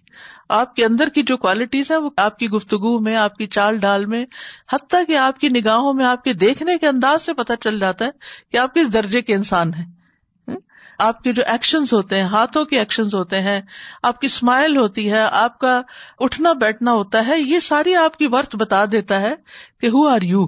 آپ 0.50 0.75
کے 0.75 0.86
اندر 0.86 1.10
کی 1.10 1.24
جو 1.24 1.38
کوالٹیز 1.38 1.92
ہیں، 1.92 1.98
وہ 1.98 2.10
آپ 2.18 2.39
کی 2.39 2.50
گفتگو 2.50 3.00
میں، 3.00 3.15
آپ 3.15 3.36
کی 3.36 3.48
چال 3.48 3.77
ڈال 3.77 4.06
میں، 4.06 4.25
حتیٰ 4.74 5.01
کہ 5.08 5.18
آپ 5.18 5.39
کی 5.39 5.50
نگاہوں 5.50 5.94
میں، 5.94 6.06
آپ 6.06 6.24
کے 6.24 6.34
دیکھنے 6.34 6.77
کے 6.77 6.88
انداز 6.88 7.22
سے 7.22 7.34
پتہ 7.34 7.54
چل 7.62 7.80
جاتا 7.80 8.06
ہے 8.06 8.10
کہ 8.51 8.58
آپ 8.58 8.75
کس 8.75 8.94
درجے 8.94 9.22
کے 9.22 9.36
انسان 9.36 9.74
ہیں۔ 9.74 9.94
آپ 10.99 11.23
کے 11.23 11.33
جو 11.33 11.43
ایکشنز 11.47 11.93
ہوتے 11.93 12.15
ہیں، 12.15 12.23
ہاتھوں 12.23 12.65
کے 12.65 12.79
ایکشن 12.79 13.03
ہوتے 13.03 13.41
ہیں، 13.41 13.61
آپ 14.03 14.21
کی 14.21 14.25
اسمائل 14.25 14.77
ہوتی 14.77 15.11
ہے، 15.11 15.21
آپ 15.21 15.59
کا 15.59 15.81
اٹھنا 16.19 16.53
بیٹھنا 16.53 16.91
ہوتا 16.91 17.27
ہے، 17.27 17.39
یہ 17.39 17.59
ساری 17.59 17.95
آپ 17.95 18.17
کی 18.17 18.27
ورتھ 18.27 18.55
بتا 18.55 18.85
دیتا 18.91 19.21
ہے 19.21 19.33
کہ 19.81 19.87
ہو 19.87 20.07
آر 20.07 20.21
یو 20.21 20.45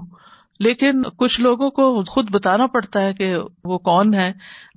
لیکن 0.59 1.03
کچھ 1.17 1.41
لوگوں 1.41 1.69
کو 1.69 2.03
خود 2.03 2.31
بتانا 2.31 2.67
پڑتا 2.67 3.01
ہے 3.01 3.13
کہ 3.13 3.37
وہ 3.63 3.77
کون 3.77 4.13
ہے 4.13 4.29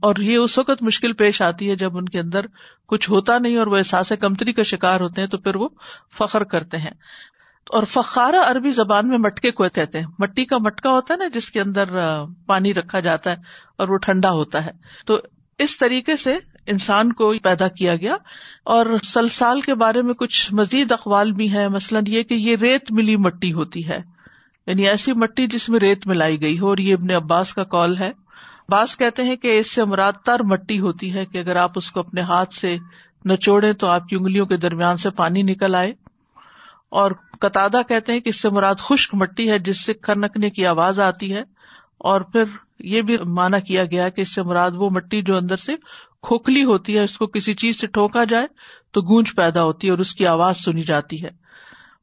اور 0.02 0.16
یہ 0.16 0.36
اس 0.36 0.58
وقت 0.58 0.82
مشکل 0.82 1.12
پیش 1.12 1.42
آتی 1.42 1.70
ہے 1.70 1.76
جب 1.76 1.96
ان 1.96 2.04
کے 2.04 2.20
اندر 2.20 2.40
کچھ 2.86 3.10
ہوتا 3.10 3.38
نہیں 3.38 3.56
اور 3.56 3.66
وہ 3.66 3.76
احساس 3.76 4.12
کمتری 4.20 4.52
کا 4.52 4.62
شکار 4.62 5.00
ہوتے 5.00 5.20
ہیں 5.20 5.28
تو 5.28 5.38
پھر 5.38 5.56
وہ 5.56 5.68
فخر 6.18 6.44
کرتے 6.44 6.76
ہیں۔ 6.76 6.90
اور 7.70 7.82
فخارا 7.82 8.50
عربی 8.50 8.72
زبان 8.72 9.08
میں 9.08 9.18
مٹکے 9.18 9.50
کو 9.50 9.68
کہتے 9.68 9.98
ہیں۔ 9.98 10.06
مٹی 10.18 10.44
کا 10.44 10.58
مٹکا 10.58 10.90
ہوتا 10.90 11.14
ہے 11.14 11.18
نا 11.18 11.24
جس 11.34 11.50
کے 11.50 11.60
اندر 11.60 11.84
پانی 12.46 12.74
رکھا 12.74 13.00
جاتا 13.00 13.30
ہے 13.30 13.36
اور 13.78 13.88
وہ 13.88 13.96
ٹھنڈا 13.96 14.30
ہوتا 14.30 14.66
ہے۔ 14.66 14.70
تو 15.06 15.20
اس 15.61 15.79
طریقے 15.79 16.17
سے 16.17 16.38
انسان 16.67 17.12
کو 17.12 17.35
پیدا 17.43 17.69
کیا 17.69 17.97
گیا 17.97 18.17
اور 18.64 18.87
سلسال 19.02 19.61
کے 19.61 19.75
بارے 19.75 20.02
میں 20.02 20.14
کچھ 20.14 20.55
مزید 20.55 20.93
اقوال 20.93 21.33
بھی 21.33 21.52
ہے 21.52 21.69
مثلاً 21.69 22.05
یہ 22.07 22.23
کہ 22.23 22.35
یہ 22.35 22.57
ریت 22.57 22.93
ملی 22.93 23.17
مٹی 23.17 23.52
ہوتی 23.52 23.88
ہے 23.88 23.99
یعنی 24.67 24.88
ایسی 24.88 25.12
مٹی 25.12 25.47
جس 25.47 25.69
میں 25.69 25.81
ریت 25.81 26.07
ملائی 26.07 26.43
گئی 26.43 26.59
ہو۔ 26.59 26.69
اور 26.69 26.79
یہ 26.79 26.95
ابن 26.95 27.11
عباس 27.11 27.55
کا 27.55 27.64
کال 27.64 27.99
ہے۔ 27.99 28.11
باس 28.69 28.97
کہتے 28.97 29.25
ہیں 29.25 29.37
کہ 29.37 29.59
اس 29.59 29.71
سے 29.71 29.85
مراد 29.85 30.12
تر 30.12 30.43
مٹی 30.43 30.81
ہوتی 30.81 31.14
ہے 31.14 31.25
کہ 31.25 31.38
اگر 31.38 31.57
آپ 31.57 31.71
اس 31.75 31.93
کو 31.93 32.00
اپنے 32.00 32.21
ہاتھ 32.21 32.55
سے 32.55 32.76
نچوڑے 33.31 33.73
تو 33.73 33.87
آپ 33.87 34.07
کی 34.07 34.17
انگلیوں 34.17 34.47
کے 34.47 34.57
درمیان 34.57 34.97
سے 34.97 35.11
پانی 35.11 35.43
نکل 35.43 35.75
آئے۔ 35.75 35.93
اور 36.88 37.11
قطع 37.40 37.69
کہتے 37.88 38.12
ہیں 38.12 38.21
کہ 38.21 38.29
اس 38.29 38.40
سے 38.40 38.49
مراد 38.50 38.75
خشک 38.79 39.14
مٹی 39.14 39.50
ہے 39.50 39.59
جس 39.59 39.85
سے 39.85 39.95
کھنکنے 39.95 40.50
کی 40.50 40.67
آواز 40.67 41.00
آتی 41.00 41.35
ہے 41.35 41.43
اور 41.99 42.21
پھر 42.21 42.45
یہ 42.80 43.02
بھی 43.02 43.16
مانا 43.18 43.58
کیا 43.58 43.84
گیا 43.84 44.08
کہ 44.08 44.20
اس 44.20 44.34
سے 44.34 44.42
مراد 44.42 44.70
وہ 44.75 44.88
مٹی 44.92 45.22
جو 45.22 45.37
اندر 45.37 45.56
سے 45.56 45.75
کھوکھلی 46.22 46.64
ہوتی 46.64 46.99
ہے، 46.99 47.04
اس 47.04 47.18
کو 47.18 47.26
کسی 47.26 47.54
چیز 47.54 47.80
سے 47.80 47.87
ٹھوکا 47.87 48.25
جائے 48.25 48.46
تو 48.90 49.00
گونج 49.00 49.34
پیدا 49.34 49.62
ہوتی 49.62 49.87
ہے 49.87 49.90
اور 49.90 49.99
اس 49.99 50.14
کی 50.14 50.26
آواز 50.26 50.56
سنی 50.56 50.82
جاتی 50.82 51.25
ہے۔ 51.25 51.28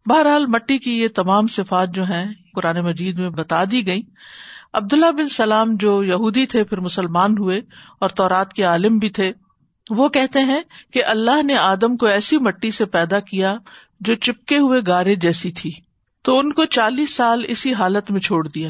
بہرحال 0.05 0.45
مٹی 0.45 0.77
کی 0.77 0.99
یہ 0.99 1.07
تمام 1.15 1.47
صفات 1.47 1.89
جو 1.93 2.03
ہیں، 2.03 2.25
قرآن 2.53 2.79
مجید 2.79 3.19
میں 3.19 3.29
بتا 3.29 3.63
دی 3.71 3.87
گئی 3.87 4.01
عبداللہ 4.73 5.11
بن 5.11 5.29
سلام 5.29 5.75
جو 5.75 6.03
یہودی 6.03 6.45
تھے، 6.45 6.63
پھر 6.63 6.79
مسلمان 6.79 7.37
ہوئے 7.37 7.61
اور 7.99 8.09
تورات 8.09 8.53
کے 8.53 8.63
عالم 8.63 8.97
بھی 8.97 9.09
تھے، 9.09 9.31
وہ 9.89 10.09
کہتے 10.09 10.39
ہیں 10.39 10.61
کہ 10.93 11.05
اللہ 11.05 11.43
نے 11.43 11.55
آدم 11.55 11.97
کو 11.97 12.05
ایسی 12.05 12.37
مٹی 12.37 12.71
سے 12.71 12.85
پیدا 12.85 13.19
کیا 13.19 13.55
جو 13.99 14.15
چپکے 14.15 14.57
ہوئے 14.57 14.81
گارے 14.87 15.15
جیسی 15.15 15.51
تھی۔ 15.51 15.71
تو 16.21 16.39
ان 16.39 16.53
کو 16.53 16.65
چالیس 16.65 17.15
سال 17.15 17.41
اسی 17.47 17.73
حالت 17.73 18.11
میں 18.11 18.21
چھوڑ 18.21 18.47
دیا۔ 18.47 18.69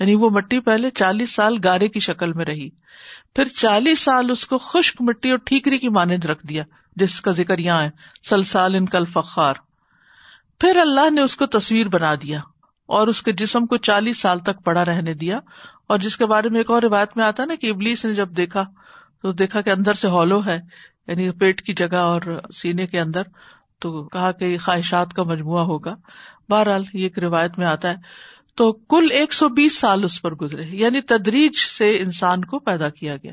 یعنی 0.00 0.14
وہ 0.14 0.30
مٹی 0.30 0.60
پہلے 0.60 0.90
چالیس 0.90 1.34
سال 1.34 1.56
گارے 1.64 1.88
کی 1.88 2.00
شکل 2.00 2.32
میں 2.32 2.44
رہی۔ 2.44 2.68
پھر 3.34 3.44
چالیس 3.44 4.00
سال 4.00 4.30
اس 4.30 4.46
کو 4.46 4.58
خشک 4.58 4.96
مٹی 5.00 5.30
اور 5.30 5.38
ٹھیکری 5.38 5.78
کی 5.78 5.88
مانند 5.88 6.24
رکھ 6.24 6.46
دیا، 6.46 6.64
جس 6.96 7.20
کا 7.20 7.30
ذکر 7.30 7.58
یہاں 7.58 7.82
ہے 7.82 7.90
سلسال 8.28 8.74
ان 8.74 8.86
کل 8.86 9.04
فخار۔ 9.04 9.54
پھر 10.60 10.76
اللہ 10.76 11.10
نے 11.10 11.20
اس 11.20 11.36
کو 11.36 11.46
تصویر 11.46 11.88
بنا 11.88 12.14
دیا 12.14 12.40
اور 12.86 13.08
اس 13.08 13.22
کے 13.22 13.32
جسم 13.32 13.66
کو 13.66 13.76
چالیس 13.76 14.18
سال 14.18 14.38
تک 14.38 14.64
پڑا 14.64 14.84
رہنے 14.84 15.14
دیا۔ 15.14 15.40
اور 15.86 15.98
جس 15.98 16.16
کے 16.16 16.26
بارے 16.26 16.48
میں 16.48 16.60
ایک 16.60 16.70
اور 16.70 16.82
روایت 16.82 17.16
میں 17.16 17.24
آتا 17.24 17.44
نا 17.44 17.54
کہ 17.54 17.70
ابلیس 17.70 18.04
نے 18.04 18.14
جب 18.14 18.36
دیکھا، 18.36 18.64
تو 19.22 19.32
دیکھا 19.32 19.60
کہ 19.60 19.70
اندر 19.70 19.94
سے 19.94 20.08
ہالو 20.08 20.46
ہے 20.46 20.60
یعنی 21.06 21.30
پیٹ 21.30 21.62
کی 21.62 21.74
جگہ 21.74 21.96
اور 21.96 22.20
سینے 22.54 22.86
کے 22.86 23.00
اندر، 23.00 23.22
تو 23.78 24.08
کہا 24.08 24.32
کہ 24.32 24.58
خواہشات 24.58 25.12
کا 25.12 25.22
مجموعہ 25.26 25.62
ہوگا۔ 25.62 25.94
بہرحال 26.48 26.84
یہ 26.94 27.02
ایک 27.02 27.18
روایت 27.18 27.58
میں 27.58 27.66
آتا 27.66 27.88
ہے۔ 27.88 27.94
تو 28.54 28.72
کل 28.72 29.08
ایک 29.10 29.32
سو 29.32 29.48
بیس 29.48 29.78
سال 29.78 30.04
اس 30.04 30.22
پر 30.22 30.34
گزرے 30.34 30.62
یعنی 30.70 31.00
تدریج 31.00 31.56
سے 31.78 31.98
انسان 31.98 32.44
کو 32.44 32.58
پیدا 32.58 32.88
کیا 32.88 33.16
گیا۔ 33.16 33.32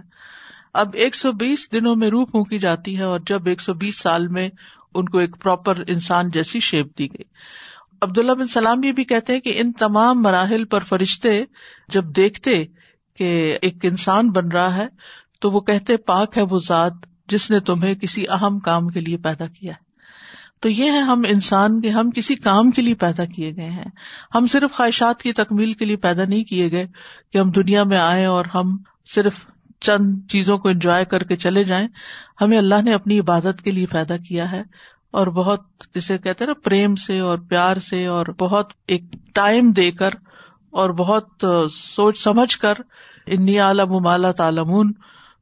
اب 0.73 0.87
ایک 0.93 1.15
سو 1.15 1.31
بیس 1.31 1.71
دنوں 1.71 1.95
میں 1.95 2.09
روح 2.09 2.25
پھونکی 2.25 2.59
جاتی 2.59 2.97
ہے 2.97 3.03
اور 3.03 3.19
جب 3.27 3.47
ایک 3.47 3.61
سو 3.61 3.73
بیس 3.73 3.99
سال 3.99 4.27
میں 4.27 4.49
ان 4.93 5.05
کو 5.05 5.17
ایک 5.17 5.35
پراپر 5.43 5.83
انسان 5.87 6.29
جیسی 6.33 6.59
شیپ 6.59 6.97
دی 6.97 7.07
گئی۔ 7.07 7.23
عبداللہ 8.01 8.31
بن 8.31 8.47
سلام 8.47 8.83
یہ 8.83 8.91
بھی 8.91 9.03
کہتے 9.03 9.33
ہیں 9.33 9.39
کہ 9.39 9.53
ان 9.55 9.71
تمام 9.71 10.21
مراحل 10.21 10.65
پر 10.65 10.83
فرشتے 10.83 11.43
جب 11.89 12.03
دیکھتے 12.15 12.65
کہ 13.17 13.57
ایک 13.61 13.75
انسان 13.83 14.31
بن 14.31 14.47
رہا 14.47 14.77
ہے 14.77 14.87
تو 15.41 15.51
وہ 15.51 15.59
کہتے 15.59 15.97
پاک 15.97 16.37
ہے 16.37 16.43
وہ 16.43 16.59
ذات 16.67 16.93
جس 17.27 17.51
نے 17.51 17.59
تمہیں 17.59 17.95
کسی 17.95 18.27
اہم 18.29 18.59
کام 18.59 18.87
کے 18.87 18.99
لیے 18.99 19.17
پیدا 19.17 19.45
کیا 19.45 19.73
ہے۔ 19.73 19.86
تو 20.59 20.69
یہ 20.69 20.91
ہے 20.91 20.97
ہم 20.97 21.21
انسان 21.27 21.81
کے 21.81 21.89
ہم 21.89 22.09
کسی 22.09 22.35
کام 22.35 22.71
کے 22.71 22.81
لیے 22.81 22.95
پیدا 22.95 23.25
کیے 23.25 23.49
گئے 23.55 23.69
ہیں۔ 23.69 23.85
ہم 24.35 24.45
صرف 24.45 24.71
خواہشات 24.71 25.21
کی 25.21 25.33
تکمیل 25.33 25.73
کے 25.73 25.85
لیے 25.85 25.95
پیدا 25.95 26.23
نہیں 26.29 26.43
کیے 26.43 26.71
گئے 26.71 26.87
کہ 27.33 27.37
ہم 27.37 27.51
دنیا 27.51 27.83
میں 27.83 27.97
آئے 27.97 28.25
اور 28.25 28.45
ہم 28.45 28.77
صرف 29.05 29.33
چند 29.79 30.29
چیزوں 30.29 30.57
کو 30.57 30.69
انجوائے 30.69 31.05
کر 31.05 31.23
کے 31.23 31.35
چلے 31.35 31.63
جائیں۔ 31.63 31.87
ہمیں 32.41 32.57
اللہ 32.57 32.81
نے 32.81 32.93
اپنی 32.93 33.19
عبادت 33.19 33.61
کے 33.61 33.71
لیے 33.71 33.85
پیدا 33.85 34.17
کیا 34.17 34.51
ہے 34.51 34.61
اور 35.11 35.27
بہت 35.27 35.61
جسے 35.95 36.17
کہتے 36.17 36.45
نا 36.45 36.53
پریم 36.63 36.95
سے 36.95 37.19
اور 37.19 37.37
پیار 37.37 37.77
سے 37.77 38.05
اور 38.05 38.25
بہت 38.39 38.73
ایک 38.87 39.03
ٹائم 39.33 39.71
دے 39.71 39.91
کر 39.91 40.09
اور 40.71 40.89
بہت 40.89 41.45
سوچ 41.71 42.19
سمجھ 42.19 42.57
کر 42.57 42.73
انی 43.27 43.59
عالم 43.59 44.03
مالا 44.03 44.31
تعالمون 44.31 44.91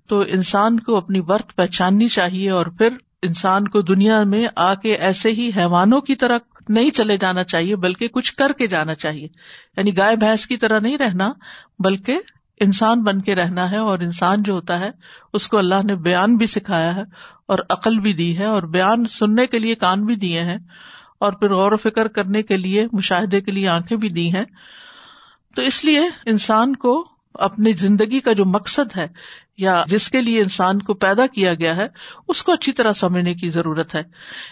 تو 0.07 0.23
انسان 0.27 0.79
کو 0.79 0.97
اپنی 0.97 1.19
ورت 1.19 1.55
پہچاننی 1.55 2.07
چاہیے 2.07 2.49
اور 2.49 2.65
پھر 2.65 2.89
انسان 3.25 3.67
کو 3.67 3.81
دنیا 3.81 4.23
میں 4.23 4.47
آ 4.55 4.75
کے 4.75 4.95
ایسے 4.95 5.31
ہی 5.31 5.51
حیوانوں 5.57 6.01
کی 6.01 6.15
طرح 6.15 6.37
نہیں 6.69 6.89
چلے 6.89 7.17
جانا 7.17 7.43
چاہیے، 7.43 7.75
بلکہ 7.75 8.07
کچھ 8.07 8.35
کر 8.35 8.51
کے 8.51 8.67
جانا 8.67 8.95
چاہیے۔ 8.95 9.27
یعنی 9.77 9.97
گائے 9.97 10.15
بھینس 10.15 10.47
کی 10.47 10.57
طرح 10.57 10.79
نہیں 10.79 10.97
رہنا، 10.97 11.31
بلکہ 11.79 12.19
انسان 12.59 13.03
بن 13.03 13.21
کے 13.21 13.35
رہنا 13.35 13.71
ہے 13.71 13.77
اور 13.77 13.99
انسان 13.99 14.43
جو 14.43 14.53
ہوتا 14.53 14.79
ہے، 14.79 14.91
اس 15.33 15.47
کو 15.47 15.57
اللہ 15.57 15.83
نے 15.83 15.95
بیان 15.95 16.37
بھی 16.37 16.45
سکھایا 16.45 16.95
ہے 16.95 17.01
اور 17.47 17.59
عقل 17.69 17.99
بھی 17.99 18.13
دی 18.13 18.37
ہے 18.37 18.45
اور 18.45 18.63
بیان 18.63 19.05
سننے 19.05 19.47
کے 19.47 19.59
لیے 19.59 19.75
کان 19.75 20.05
بھی 20.05 20.15
دیے 20.15 20.41
ہیں 20.41 20.57
اور 21.19 21.33
پھر 21.33 21.53
غور 21.53 21.71
و 21.71 21.77
فکر 21.77 22.07
کرنے 22.07 22.43
کے 22.43 22.57
لیے، 22.57 22.87
مشاہدے 22.91 23.41
کے 23.41 23.51
لیے 23.51 23.67
آنکھیں 23.67 23.97
بھی 23.97 24.09
دی 24.09 24.33
ہیں۔ 24.33 24.45
تو 25.55 25.61
اس 25.61 25.85
لیے 25.85 25.99
انسان 26.25 26.75
کو 26.75 27.14
اپنی 27.39 27.71
زندگی 27.71 28.19
کا 28.19 28.33
جو 28.33 28.45
مقصد 28.45 28.97
ہے 28.97 29.07
یا 29.57 29.83
جس 29.87 30.09
کے 30.09 30.21
لیے 30.21 30.41
انسان 30.41 30.79
کو 30.79 30.93
پیدا 30.93 31.27
کیا 31.27 31.53
گیا 31.53 31.75
ہے، 31.75 31.87
اس 32.27 32.43
کو 32.43 32.51
اچھی 32.51 32.71
طرح 32.71 32.93
سمجھنے 32.93 33.33
کی 33.33 33.49
ضرورت 33.49 33.95
ہے۔ 33.95 34.03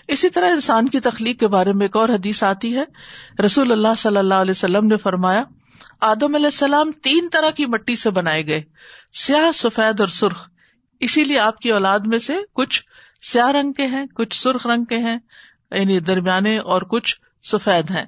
اسی 0.07 0.29
طرح 0.29 0.49
انسان 0.49 0.89
کی 0.89 0.99
تخلیق 0.99 1.39
کے 1.39 1.47
بارے 1.47 1.73
میں 1.73 1.85
ایک 1.85 1.95
اور 1.95 2.09
حدیث 2.09 2.43
آتی 2.43 2.77
ہے۔ 2.77 2.83
رسول 3.41 3.71
اللہ 3.71 3.95
صلی 3.97 4.17
اللہ 4.17 4.33
علیہ 4.33 4.51
وسلم 4.51 4.87
نے 4.87 4.97
فرمایا، 4.97 5.43
آدم 6.01 6.35
علیہ 6.35 6.45
السلام 6.45 6.91
تین 6.91 7.29
طرح 7.31 7.49
کی 7.49 7.65
مٹی 7.65 7.95
سے 7.95 8.09
بنائے 8.09 8.47
گئے، 8.47 8.63
سیاہ، 9.13 9.51
سفید 9.51 9.99
اور 9.99 10.07
سرخ۔ 10.07 10.49
اسی 10.99 11.23
لیے 11.23 11.39
آپ 11.39 11.59
کی 11.59 11.71
اولاد 11.71 11.99
میں 11.99 12.19
سے 12.19 12.33
کچھ 12.53 12.83
سیاہ 13.31 13.51
رنگ 13.51 13.71
کے 13.71 13.85
ہیں، 13.85 14.05
کچھ 14.05 14.41
سرخ 14.41 14.67
رنگ 14.67 14.85
کے 14.85 14.97
ہیں 14.97 15.17
یعنی 15.71 15.99
درمیانے 15.99 16.57
اور 16.57 16.81
کچھ 16.81 17.15
سفید 17.51 17.91
ہیں۔ 17.91 18.05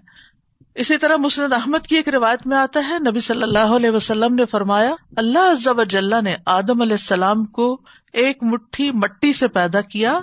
اسی 0.76 0.98
طرح 0.98 1.16
مسند 1.20 1.54
احمد 1.54 1.88
کی 1.88 1.96
ایک 1.96 2.10
روایت 2.10 2.48
میں 2.48 2.58
آتا 2.58 2.80
ہے، 2.90 3.10
نبی 3.10 3.20
صلی 3.20 3.44
اللہ 3.44 3.76
علیہ 3.76 3.90
وسلم 3.90 4.36
نے 4.36 4.46
فرمایا، 4.46 4.96
اللہ 5.18 5.40
عزب 5.40 5.80
اجلّہ 5.80 6.22
نے 6.22 6.36
آدم 6.46 6.82
علیہ 6.82 6.94
السلام 6.94 7.46
کو 7.46 7.82
ایک 8.14 8.44
مٹھی 8.44 8.92
مٹی 8.92 9.34
سے 9.34 9.48
پیدا 9.48 9.82
کیا 9.82 10.20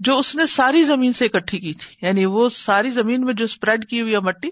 جو 0.00 0.18
اس 0.18 0.34
نے 0.34 0.46
ساری 0.46 0.82
زمین 0.82 1.12
سے 1.12 1.24
اکٹھی 1.24 1.58
کی 1.58 1.74
تھی۔ 1.74 2.06
یعنی 2.06 2.24
وہ 2.24 2.48
ساری 2.48 2.90
زمین 2.90 3.24
میں 3.24 3.34
جو 3.34 3.44
اسپریڈ 3.44 3.84
کی 3.84 4.00
ہوئی 4.00 4.16
مٹی، 4.16 4.48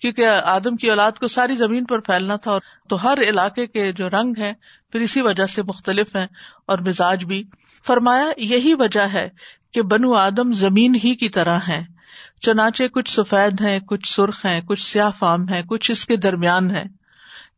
کیونکہ 0.00 0.26
آدم 0.28 0.76
کی 0.76 0.90
اولاد 0.90 1.12
کو 1.12 1.28
ساری 1.28 1.56
زمین 1.56 1.84
پر 1.84 1.98
پھیلنا 1.98 2.36
تھا 2.36 2.58
تو 2.88 3.02
ہر 3.02 3.18
علاقے 3.18 3.66
کے 3.66 3.92
جو 3.92 4.10
رنگ 4.10 4.34
ہیں 4.38 4.52
پھر 4.92 5.00
اسی 5.00 5.22
وجہ 5.22 5.46
سے 5.46 5.62
مختلف 5.62 6.16
ہیں 6.16 6.26
اور 6.66 6.78
مزاج 6.86 7.24
بھی۔ 7.24 7.42
فرمایا، 7.86 8.26
یہی 8.36 8.74
وجہ 8.74 9.06
ہے 9.12 9.28
کہ 9.72 9.82
بنو 9.82 10.14
آدم 10.14 10.52
زمین 10.52 10.94
ہی 10.94 11.14
کی 11.14 11.28
طرح 11.28 11.58
ہے 11.68 11.93
چنانچہ 12.40 12.84
کچھ 12.84 13.10
سفید 13.10 13.60
ہیں، 13.60 13.80
کچھ 13.80 14.12
سرخ 14.12 14.46
ہیں، 14.46 14.60
کچھ 14.60 14.82
سیاہ 14.82 15.10
فام 15.18 15.48
ہے 15.48 15.62
کچھ 15.68 15.90
اس 15.90 16.04
کے 16.06 16.16
درمیان 16.16 16.70
ہے 16.70 16.84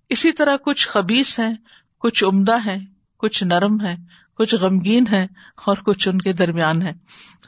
اسی 0.08 0.32
طرح 0.32 0.56
کچھ 0.56 0.88
خبیص 0.88 1.38
ہیں، 1.38 1.54
کچھ 1.98 2.24
عمدہ 2.24 2.56
ہیں، 2.66 2.78
کچھ 3.16 3.44
نرم 3.44 3.80
ہے 3.80 3.96
کچھ 4.38 4.54
غمگین 4.54 5.04
ہے 5.12 5.26
اور 5.64 5.76
کچھ 5.76 6.08
ان 6.08 6.18
کے 6.18 6.32
درمیان 6.32 6.82
ہے 6.82 6.92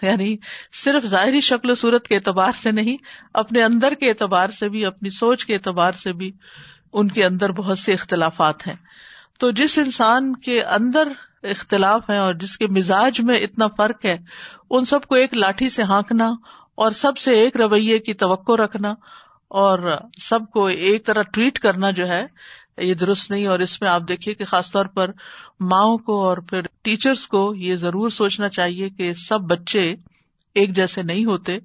یعنی 0.03 0.37
صرف 0.85 1.07
ظاہری 1.07 1.41
شکل 1.41 1.71
و 1.71 1.75
صورت 1.75 2.09
کے 2.09 2.15
اعتبار 2.15 2.53
سے 2.63 2.71
نہیں، 2.71 2.97
اپنے 3.35 3.63
اندر 3.63 3.95
کے 3.95 4.09
اعتبار 4.09 4.49
سے 4.49 4.69
بھی، 4.69 4.87
اپنی 4.87 5.11
سوچ 5.11 5.47
کے 5.47 5.55
اعتبار 5.55 5.93
سے 5.93 6.13
بھی 6.13 6.33
ان 6.93 7.09
کے 7.09 7.25
اندر 7.25 7.53
بہت 7.53 7.79
سے 7.79 7.93
اختلافات 7.93 8.67
ہیں۔ 8.67 8.75
تو 9.39 9.51
جس 9.51 9.79
انسان 9.79 10.37
کے 10.37 10.63
اندر 10.63 11.09
اختلاف 11.43 12.11
ہے 12.11 12.19
اور 12.19 12.35
جس 12.35 12.59
کے 12.59 12.67
مزاج 12.67 13.21
میں 13.21 13.39
اتنا 13.39 13.67
فرق 13.67 14.05
ہے، 14.05 14.17
ان 14.71 14.85
سب 14.85 15.07
کو 15.07 15.15
ایک 15.15 15.35
لاٹھی 15.35 15.69
سے 15.69 15.83
ہانکنا 15.83 16.31
اور 16.79 16.91
سب 16.91 17.19
سے 17.19 17.31
ایک 17.31 17.57
رویے 17.57 17.99
کی 17.99 18.15
توقع 18.15 18.53
رکھنا 18.53 18.95
اور 19.49 19.97
سب 20.21 20.41
کو 20.53 20.67
ایک 20.67 21.07
طرح 21.07 21.23
ٹریٹ 21.23 21.59
کرنا 21.59 21.91
جو 21.91 22.09
ہے، 22.09 22.27
یہ 22.79 22.95
درست 22.95 23.31
نہیں 23.31 23.47
اور 23.47 23.59
اس 23.59 23.81
میں 23.81 23.89
آپ 23.89 24.03
دیکھیے 24.09 24.35
کہ 24.35 24.45
خاص 24.45 24.73
طور 24.73 24.87
پر 24.87 25.11
ماؤں 25.61 25.99
کو 25.99 26.25
اور 26.25 26.39
پھر 26.39 26.61
ٹیچرس 26.83 27.27
کو 27.27 27.55
یہ 27.55 27.77
ضرور 27.77 28.11
سوچنا 28.11 28.49
چاہیے 28.49 28.91
کہ 28.91 29.15
سب 29.15 29.41
بچے 29.41 29.95
ایک 30.55 30.77
جیسے 30.77 31.03
نہیں 31.03 31.25
ہوتے۔ 31.25 31.59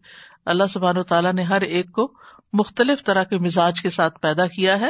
اللہ 0.46 0.64
سبحان 0.70 0.98
و 0.98 1.04
تعالیٰ 1.04 1.34
نے 1.34 1.44
ہر 1.44 1.62
ایک 1.62 1.92
کو 1.92 2.14
مختلف 2.54 3.04
طرح 3.04 3.24
کے 3.24 3.38
مزاج 3.38 3.82
کے 3.82 3.90
ساتھ 3.90 4.20
پیدا 4.20 4.48
کیا 4.48 4.80
ہے۔ 4.80 4.90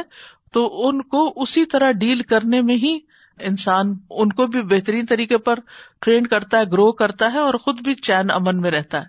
تو 0.52 0.88
ان 0.88 1.02
کو 1.02 1.32
اسی 1.36 1.64
طرح 1.64 1.90
ڈیل 1.90 2.22
کرنے 2.22 2.62
میں 2.62 2.76
ہی 2.76 2.98
انسان 3.38 3.86
ان 4.10 4.28
کو 4.28 4.46
بھی 4.46 4.62
بہترین 4.62 5.06
طریقے 5.06 5.38
پر 5.38 5.58
ٹرین 6.00 6.26
کرتا 6.26 6.58
ہے، 6.58 6.64
گرو 6.72 6.92
کرتا 6.92 7.32
ہے 7.32 7.38
اور 7.38 7.54
خود 7.54 7.80
بھی 7.80 7.94
چین 7.94 8.30
امن 8.30 8.60
میں 8.60 8.70
رہتا 8.70 9.00
ہے۔ 9.00 9.06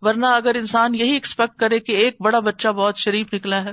ورنہ 0.00 0.26
اگر 0.26 0.54
انسان 0.54 0.94
یہی 0.94 1.12
ایکسپیکٹ 1.12 1.60
کرے 1.60 1.80
کہ 1.80 1.92
ایک 1.92 2.16
بڑا 2.20 2.40
بچہ 2.40 2.68
بہت 2.68 2.96
شریف 2.96 3.34
نکلا 3.34 3.64
ہے، 3.64 3.72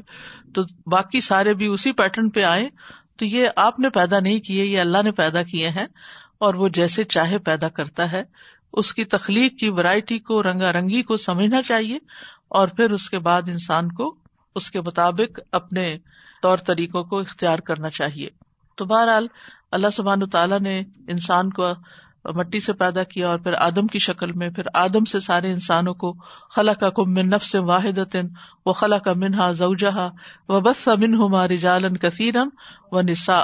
تو 0.56 0.62
باقی 0.92 1.22
سارے 1.22 1.54
بھی 1.54 1.68
اسی 1.68 1.92
پیٹرن 1.92 2.30
پہ 2.30 2.44
آئے 2.44 2.70
تو 3.16 3.26
یہ 3.26 3.50
آپ 3.56 3.80
نے 3.80 3.90
پیدا 3.90 4.20
نہیں 4.20 4.40
کیے، 4.40 4.66
یہ 4.66 4.80
اللہ 4.80 4.98
نے 5.04 5.12
پیدا 5.12 5.44
کیے 5.44 5.70
ہیں 5.70 5.88
اور 6.38 6.54
وہ 6.54 6.68
جیسے 6.68 7.04
چاہے 7.04 7.40
پیدا 7.40 7.70
کرتا 7.70 8.12
ہے۔ 8.12 8.24
اس 8.74 8.94
کی 8.94 9.04
تخلیق 9.04 9.60
کی 9.60 9.70
ورائٹی 9.70 10.20
کو 10.20 10.44
رنگا 10.44 10.74
رنگی 10.74 11.02
کو 11.02 11.18
سمجھنا 11.18 11.62
چاہیے 11.62 11.98
اور 12.48 12.68
پھر 12.68 12.92
اس 12.92 13.10
کے 13.10 13.20
بعد 13.20 13.42
انسان 13.48 13.92
کو 13.92 14.16
اس 14.56 14.72
کے 14.72 14.82
مطابق 14.82 15.40
اپنے 15.52 15.98
طور 16.42 16.58
طریقوں 16.58 17.04
کو 17.04 17.20
اختیار 17.20 17.60
کرنا 17.60 17.90
چاہیے۔ 17.90 18.30
تو 18.76 18.86
بہرحال 18.86 19.28
اللہ 19.76 19.88
سبحان 19.90 20.30
تعالیٰ 20.30 20.60
نے 20.60 20.80
انسان 21.08 21.50
کو 21.50 21.72
مٹی 22.36 22.60
سے 22.60 22.74
پیدا 22.74 23.04
کیا 23.04 23.28
اور 23.28 23.40
پھر 23.40 23.54
آدم 23.54 23.88
کی 23.88 24.00
شکل 24.00 24.32
میں، 24.32 24.50
پھر 24.50 24.64
آدم 24.74 25.06
سے 25.06 25.20
سارے 25.20 25.52
انسانوں 25.52 25.94
کو 25.94 26.14
خلا 26.56 26.74
کا 26.74 26.90
کم 26.90 27.14
من 27.14 27.30
نفس 27.30 27.56
واحد 27.56 28.00
و 28.66 28.74
خلا 28.74 28.98
کا 28.98 29.14
منہا 29.16 29.52
زوجہ 29.52 30.10
و 30.48 30.60
بس 30.60 30.88
من 30.88 31.14
ہما 31.14 31.48
رجالن 31.48 31.98
کثیرن 31.98 32.50
و 32.92 33.02
نسا 33.02 33.40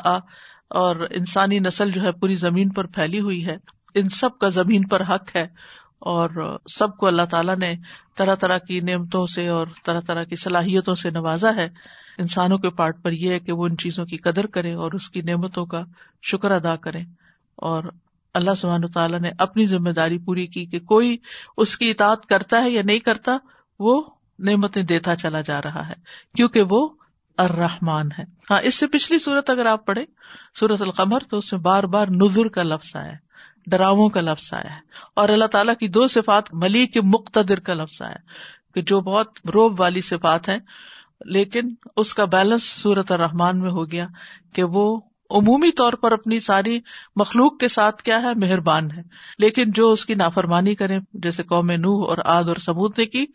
اور 0.70 0.96
انسانی 1.10 1.60
نسل 1.60 1.92
جو 1.92 2.02
ہے 2.02 2.12
پوری 2.12 2.36
زمین 2.36 2.70
پر 2.70 2.86
پھیلی 2.86 3.20
ہوئی 3.20 3.46
ہے۔ 3.46 3.58
ان 3.96 4.10
سب 4.10 4.38
کا 4.38 4.50
زمین 4.50 4.88
پر 4.88 5.02
حق 5.02 5.36
ہے۔ 5.36 5.48
اور 6.02 6.58
سب 6.70 6.98
کو 6.98 7.08
اللہ 7.08 7.22
تعالیٰ 7.32 7.58
نے 7.58 7.74
طرح 8.16 8.36
طرح 8.36 8.58
کی 8.58 8.80
نعمتوں 8.80 9.26
سے 9.26 9.48
اور 9.48 9.68
طرح 9.86 10.00
طرح 10.00 10.24
کی 10.24 10.36
صلاحیتوں 10.36 10.96
سے 10.96 11.10
نوازا 11.10 11.56
ہے۔ 11.56 11.68
انسانوں 12.18 12.58
کے 12.58 12.70
پارٹ 12.70 13.04
پر 13.04 13.12
یہ 13.12 13.32
ہے 13.32 13.40
کہ 13.40 13.52
وہ 13.52 13.66
ان 13.66 13.78
چیزوں 13.78 14.06
کی 14.06 14.18
قدر 14.18 14.46
کرے 14.46 14.74
اور 14.74 14.92
اس 14.92 15.10
کی 15.10 15.22
نعمتوں 15.22 15.66
کا 15.66 15.84
شکر 16.24 16.52
ادا 16.52 16.76
کرے 16.76 17.00
اور 17.56 17.84
اللہ 18.34 18.56
سبحانہ 18.58 18.86
تعالیٰ 18.94 19.20
نے 19.20 19.32
اپنی 19.40 19.66
ذمہ 19.66 19.90
داری 19.90 20.18
پوری 20.18 20.46
کی 20.48 20.66
کہ 20.66 20.80
کوئی 20.80 21.18
اس 21.58 21.78
کی 21.78 21.92
اطاعت 21.92 22.26
کرتا 22.26 22.62
ہے 22.64 22.70
یا 22.70 22.82
نہیں 22.86 23.00
کرتا، 23.00 23.38
وہ 23.80 24.04
نعمتیں 24.40 24.84
دیتا 24.84 25.16
چلا 25.16 25.42
جا 25.42 25.62
رہا 25.62 25.88
ہے، 25.88 25.94
کیونکہ 26.36 26.64
وہ 26.70 26.90
الرحمان 27.38 28.10
ہے۔ 28.18 28.24
ہاں 28.52 28.62
اس 28.64 28.76
سے 28.76 28.88
پچھلی 28.88 29.20
صورت 29.20 29.50
اگر 29.50 29.66
آپ 29.66 29.86
پڑھے 29.86 30.06
سورت 30.60 30.82
القمر، 30.82 31.20
تو 31.30 31.38
اس 31.38 31.54
میں 31.54 31.62
بار 31.62 31.84
بار 31.84 32.08
نظر 32.08 32.48
کا 32.48 32.64
لفظ 32.64 32.96
آیا 32.96 33.14
ڈراؤں 33.68 34.10
کا 34.10 34.22
لفظ 34.22 34.54
آیا 34.54 34.76
ہے 34.76 34.80
اور 35.14 35.30
اللہ 35.30 35.46
تعالیٰ 35.46 35.76
کی 35.76 35.88
دو 35.88 36.08
صفات 36.08 36.54
ملیک 36.54 36.98
مقتدر 37.04 37.60
کا 37.60 37.74
لفظ 37.74 38.02
آیا 38.02 38.16
کہ 38.76 38.82
جو 38.82 39.02
بہت 39.02 39.28
روب 39.54 39.80
والی 39.80 40.02
صفات 40.02 40.50
ہیں، 40.50 40.60
لیکن 41.26 41.62
اس 41.98 42.14
کا 42.14 42.26
بیلنس 42.26 42.64
سورت 42.64 43.12
الرحمان 43.12 43.60
میں 43.60 43.70
ہو 43.70 43.92
گیا 43.92 44.08
کہ 44.54 44.64
وہ 44.64 45.00
عمومی 45.30 45.72
طور 45.72 45.94
پر 45.94 46.12
اپنی 46.12 46.40
ساری 46.40 46.80
مخلوق 47.16 47.58
کے 47.58 47.68
ساتھ 47.68 48.04
کیا 48.04 48.22
ہے، 48.22 48.34
مہربان 48.36 48.92
ہے۔ 48.98 49.02
لیکن 49.40 49.72
جو 49.72 49.92
اس 49.92 50.06
کی 50.06 50.14
نافرمانی 50.14 50.76
کرے 50.76 51.00
جیسے 51.14 51.44
قوم 51.44 51.72
نوح 51.72 52.10
اور 52.10 52.18
آد 52.26 52.44
اور 52.44 52.56
سبوت 52.56 53.00
نے 53.00 53.06
کی، 53.06 53.26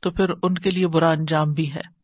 تو 0.00 0.10
پھر 0.10 0.30
ان 0.42 0.54
کے 0.54 0.70
لیے 0.70 0.86
برا 0.86 1.10
انجام 1.10 1.52
بھی 1.52 1.74
ہے۔ 1.74 2.03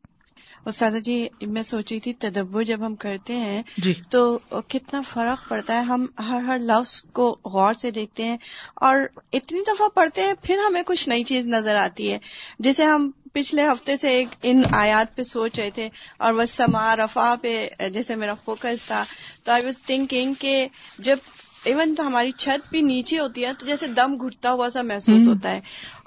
استاد 0.66 0.90
جی 1.04 1.28
میں 1.42 1.62
سوچ 1.62 1.92
رہی 1.92 2.00
تھی 2.00 2.12
تدبر 2.12 2.62
جب 2.62 2.86
ہم 2.86 2.94
کرتے 2.94 3.36
ہیں 3.36 3.62
جی۔ 3.76 3.94
تو 4.10 4.38
کتنا 4.68 5.00
فرق 5.12 5.48
پڑتا 5.48 5.74
ہے؟ 5.74 5.80
ہم 5.80 6.06
ہر 6.28 6.40
ہر 6.40 6.58
لفظ 6.58 7.02
کو 7.12 7.38
غور 7.44 7.74
سے 7.74 7.90
دیکھتے 7.90 8.24
ہیں 8.24 8.36
اور 8.74 8.96
اتنی 9.32 9.60
دفعہ 9.60 9.88
پڑھتے 9.88 10.22
ہیں 10.22 10.32
پھر 10.42 10.58
ہمیں 10.66 10.82
کچھ 10.86 11.08
نئی 11.08 11.24
چیز 11.24 11.48
نظر 11.48 11.74
آتی 11.74 12.12
ہے۔ 12.12 12.18
جیسے 12.58 12.84
ہم 12.84 13.10
پچھلے 13.32 13.66
ہفتے 13.66 13.96
سے 13.96 14.08
ایک 14.08 14.28
ان 14.42 14.62
آیات 14.72 15.16
پہ 15.16 15.22
سوچ 15.22 15.58
رہے 15.58 15.70
تھے 15.70 15.88
اور 16.18 16.32
وہ 16.32 16.44
سما 16.44 16.96
رفا 16.96 17.34
پہ 17.42 17.68
جیسے 17.92 18.16
میرا 18.16 18.34
فوکس 18.34 18.86
تھا 18.86 19.04
تو 19.44 19.52
آئی 19.52 19.64
واز 19.64 19.82
تھنکنگ 19.82 20.34
کہ 20.38 20.66
جب 20.98 21.16
ایون 21.64 21.94
تو 21.94 22.06
ہماری 22.06 22.30
چھت 22.32 22.70
بھی 22.70 22.80
نیچے 22.80 23.18
ہوتی 23.18 23.44
ہے 23.44 23.52
تو 23.58 23.66
جیسے 23.66 23.86
دم 23.86 24.16
گھٹتا 24.20 24.52
ہوا 24.52 24.70
سا 24.70 24.82
محسوس 24.82 25.26
ہوتا 25.26 25.50
ہے۔ 25.50 25.60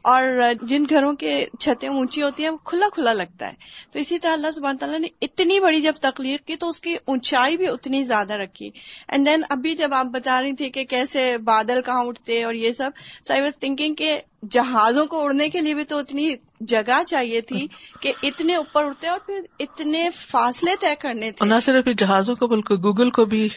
اور 0.03 0.23
جن 0.61 0.83
گھروں 0.89 1.13
کے 1.13 1.45
چھتیں 1.59 1.89
اونچی 1.89 2.21
ہوتی 2.21 2.43
ہیں، 2.43 2.49
وہ 2.49 2.57
کھلا 2.57 2.85
کھلا 2.93 3.13
لگتا 3.13 3.47
ہے۔ 3.47 3.53
تو 3.91 3.99
اسی 3.99 4.19
طرح 4.19 4.31
اللہ 4.31 4.51
سبحانہ 4.55 4.77
تعالیٰ 4.77 4.99
نے 4.99 5.07
اتنی 5.21 5.59
بڑی 5.59 5.81
جب 5.81 5.93
تخلیق 6.01 6.47
کی 6.47 6.55
تو 6.55 6.69
اس 6.69 6.81
کی 6.81 6.95
اونچائی 7.05 7.57
بھی 7.57 7.67
اتنی 7.67 8.03
زیادہ 8.03 8.33
رکھی۔ 8.33 8.69
اینڈ 9.07 9.25
دین 9.25 9.43
ابھی 9.49 9.75
جب 9.75 9.93
آپ 9.93 10.05
بتا 10.05 10.41
رہی 10.41 10.53
تھی 10.53 10.69
کہ 10.69 10.83
کیسے 10.83 11.37
بادل 11.37 11.81
کہاں 11.85 12.05
اٹھتے 12.05 12.43
اور 12.43 12.53
یہ 12.53 12.73
سب 12.73 12.89
سو 13.27 13.33
آئی 13.33 13.41
واز 13.41 13.57
تھنکنگ 13.59 13.93
کہ 13.93 14.19
جہازوں 14.51 15.05
کو 15.05 15.23
اڑنے 15.23 15.49
کے 15.49 15.61
لیے 15.61 15.73
بھی 15.73 15.83
تو 15.83 15.97
اتنی 15.97 16.35
جگہ 16.61 17.03
چاہیے 17.07 17.41
تھی 17.41 17.67
کہ 17.99 18.13
اتنے 18.23 18.55
اوپر 18.55 18.83
اڑتے 18.83 19.07
اور 19.07 19.19
پھر 19.25 19.39
اتنے 19.59 20.09
فاصلے 20.09 20.71
طے 20.79 20.93
کرنے 20.99 21.31
تھے۔ 21.31 21.45
نہ 21.45 21.53
صرف 21.61 21.85
جہازوں 21.97 22.35
کو 22.35 22.47
بلکہ 22.47 22.75
گوگل 22.75 23.09
کو 23.09 23.25
بھی 23.25 23.49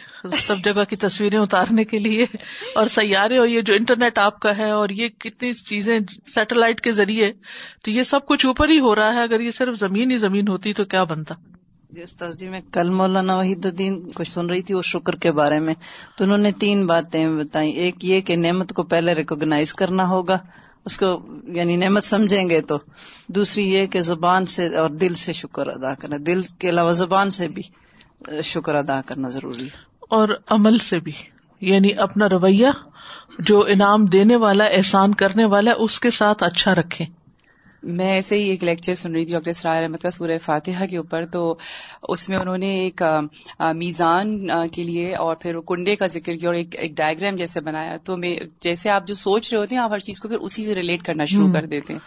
سب 0.46 0.57
جگہ 0.64 0.85
کی 0.85 0.96
تصویریں 0.96 1.38
اتارنے 1.38 1.85
کے 1.85 1.99
لیے 1.99 2.27
اور 2.75 2.87
سیارے 2.87 3.38
اور 3.38 3.49
یہ 3.49 3.61
جو 3.61 3.75
انٹرنیٹ 3.75 4.18
آپ 4.18 4.40
کا 4.40 4.57
ہے 4.57 4.70
اور 4.70 4.88
یہ 4.88 5.09
کتنی 5.09 5.53
چیزیں 5.53 5.99
سیٹلائٹ 6.27 6.81
کے 6.81 6.92
ذریعے 6.92 7.33
تو 7.85 7.90
یہ 7.90 8.03
سب 8.03 8.27
کچھ 8.27 8.46
اوپر 8.46 8.68
ہی 8.68 8.79
ہو 8.79 8.94
رہا 8.94 9.14
ہے۔ 9.14 9.22
اگر 9.22 9.40
یہ 9.40 9.51
صرف 9.51 9.79
زمین 9.79 10.11
ہی 10.11 10.18
زمین 10.18 10.49
ہوتی 10.49 10.72
تو 10.72 10.85
کیا 10.85 11.05
بنتا؟ 11.05 11.35
جی 11.90 12.03
استاد 12.03 12.33
جی 12.33 12.49
میں 12.49 12.61
کل 12.72 12.88
مولانا 12.88 13.38
وحید 13.38 13.66
الدین 13.66 14.11
کچھ 14.14 14.31
سن 14.31 14.46
رہی 14.46 14.62
تھی 14.62 14.75
وہ 14.75 14.83
شکر 14.83 15.16
کے 15.16 15.33
بارے 15.33 15.61
میں۔ 15.61 15.75
تو 16.16 16.25
انہوں 16.25 16.38
نے 16.38 16.53
تین 16.53 16.87
باتیں 16.87 17.29
بتائی 17.29 17.70
ایک 17.70 18.05
یہ 18.05 18.20
کہ 18.20 18.37
نعمت 18.37 18.72
کو 18.72 18.83
پہلے 18.83 19.14
ریکوگنائز 19.14 19.75
کرنا 19.75 20.09
ہوگا۔ 20.09 20.38
اس 20.87 20.96
کو 20.96 21.27
یعنی 21.44 21.77
نعمت 21.77 22.05
سمجھیں 22.05 22.51
گے 22.51 22.61
تو 22.61 22.79
دوسری 23.29 23.75
یہ 23.75 23.87
کہ 23.87 24.01
زبان 24.01 24.46
سے 24.46 24.77
اور 24.77 24.90
دل 24.90 25.14
سے 25.14 25.33
شکر 25.33 25.66
ادا 25.66 25.94
کرنا، 25.94 26.16
دل 26.20 26.40
کے 26.59 26.68
علاوہ 26.68 26.92
زبان 26.92 27.31
سے 27.31 27.49
بھی 27.49 27.62
شکر 28.42 28.75
ادا 28.75 29.01
کرنا 29.07 29.29
ضروری 29.29 29.64
ہے۔ 29.64 29.96
اور 30.01 30.29
عمل 30.51 30.79
سے 30.79 31.01
بھی 31.01 31.12
یعنی 31.61 31.92
اپنا 31.96 32.29
رویہ 32.29 32.66
جو 33.38 33.64
انعام 33.64 34.05
دینے 34.05 34.37
والا، 34.37 34.64
احسان 34.64 35.14
کرنے 35.14 35.44
والا، 35.44 35.72
اس 35.79 36.01
کے 36.01 36.11
ساتھ 36.11 36.42
اچھا 36.42 36.75
رکھیں۔ 36.75 37.07
میں 37.82 38.12
ایسے 38.12 38.36
ہی 38.38 38.48
ایک 38.48 38.64
لیکچر 38.64 38.94
سن 38.94 39.12
رہی 39.12 39.24
تھی 39.24 39.32
ڈاکٹر 39.32 39.50
اسرائیل 39.50 39.82
احمد 39.84 40.02
کا 40.02 40.10
سورہ 40.10 40.38
فاتحہ 40.38 40.86
کے 40.86 40.98
اوپر۔ 40.98 41.26
تو 41.26 41.56
اس 42.08 42.28
میں 42.28 42.38
انہوں 42.38 42.58
نے 42.58 42.74
ایک 42.78 43.02
میزان 43.76 44.46
کے 44.72 44.82
لیے 44.82 45.14
اور 45.16 45.36
پھر 45.36 45.60
کنڈے 45.60 45.96
کا 45.96 46.06
ذکر 46.06 46.36
کیا 46.36 46.48
اور 46.48 46.54
ایک 46.54 46.76
ایک 46.78 46.96
ڈائگرام 46.96 47.36
جیسے 47.36 47.60
بنایا۔ 47.60 47.96
تو 48.04 48.16
میں 48.16 48.36
جیسے 48.60 48.90
آپ 48.90 49.06
جو 49.06 49.14
سوچ 49.14 49.52
رہے 49.52 49.60
ہوتے 49.60 49.76
ہیں 49.76 49.82
آپ 49.82 49.92
ہر 49.92 49.98
چیز 49.98 50.20
کو 50.20 50.28
پھر 50.28 50.38
اسی 50.38 50.64
سے 50.64 50.74
ریلیٹ 50.74 51.02
کرنا 51.02 51.24
شروع 51.24 51.52
کر 51.52 51.66
دیتے 51.66 51.92
ہیں۔ 51.92 52.00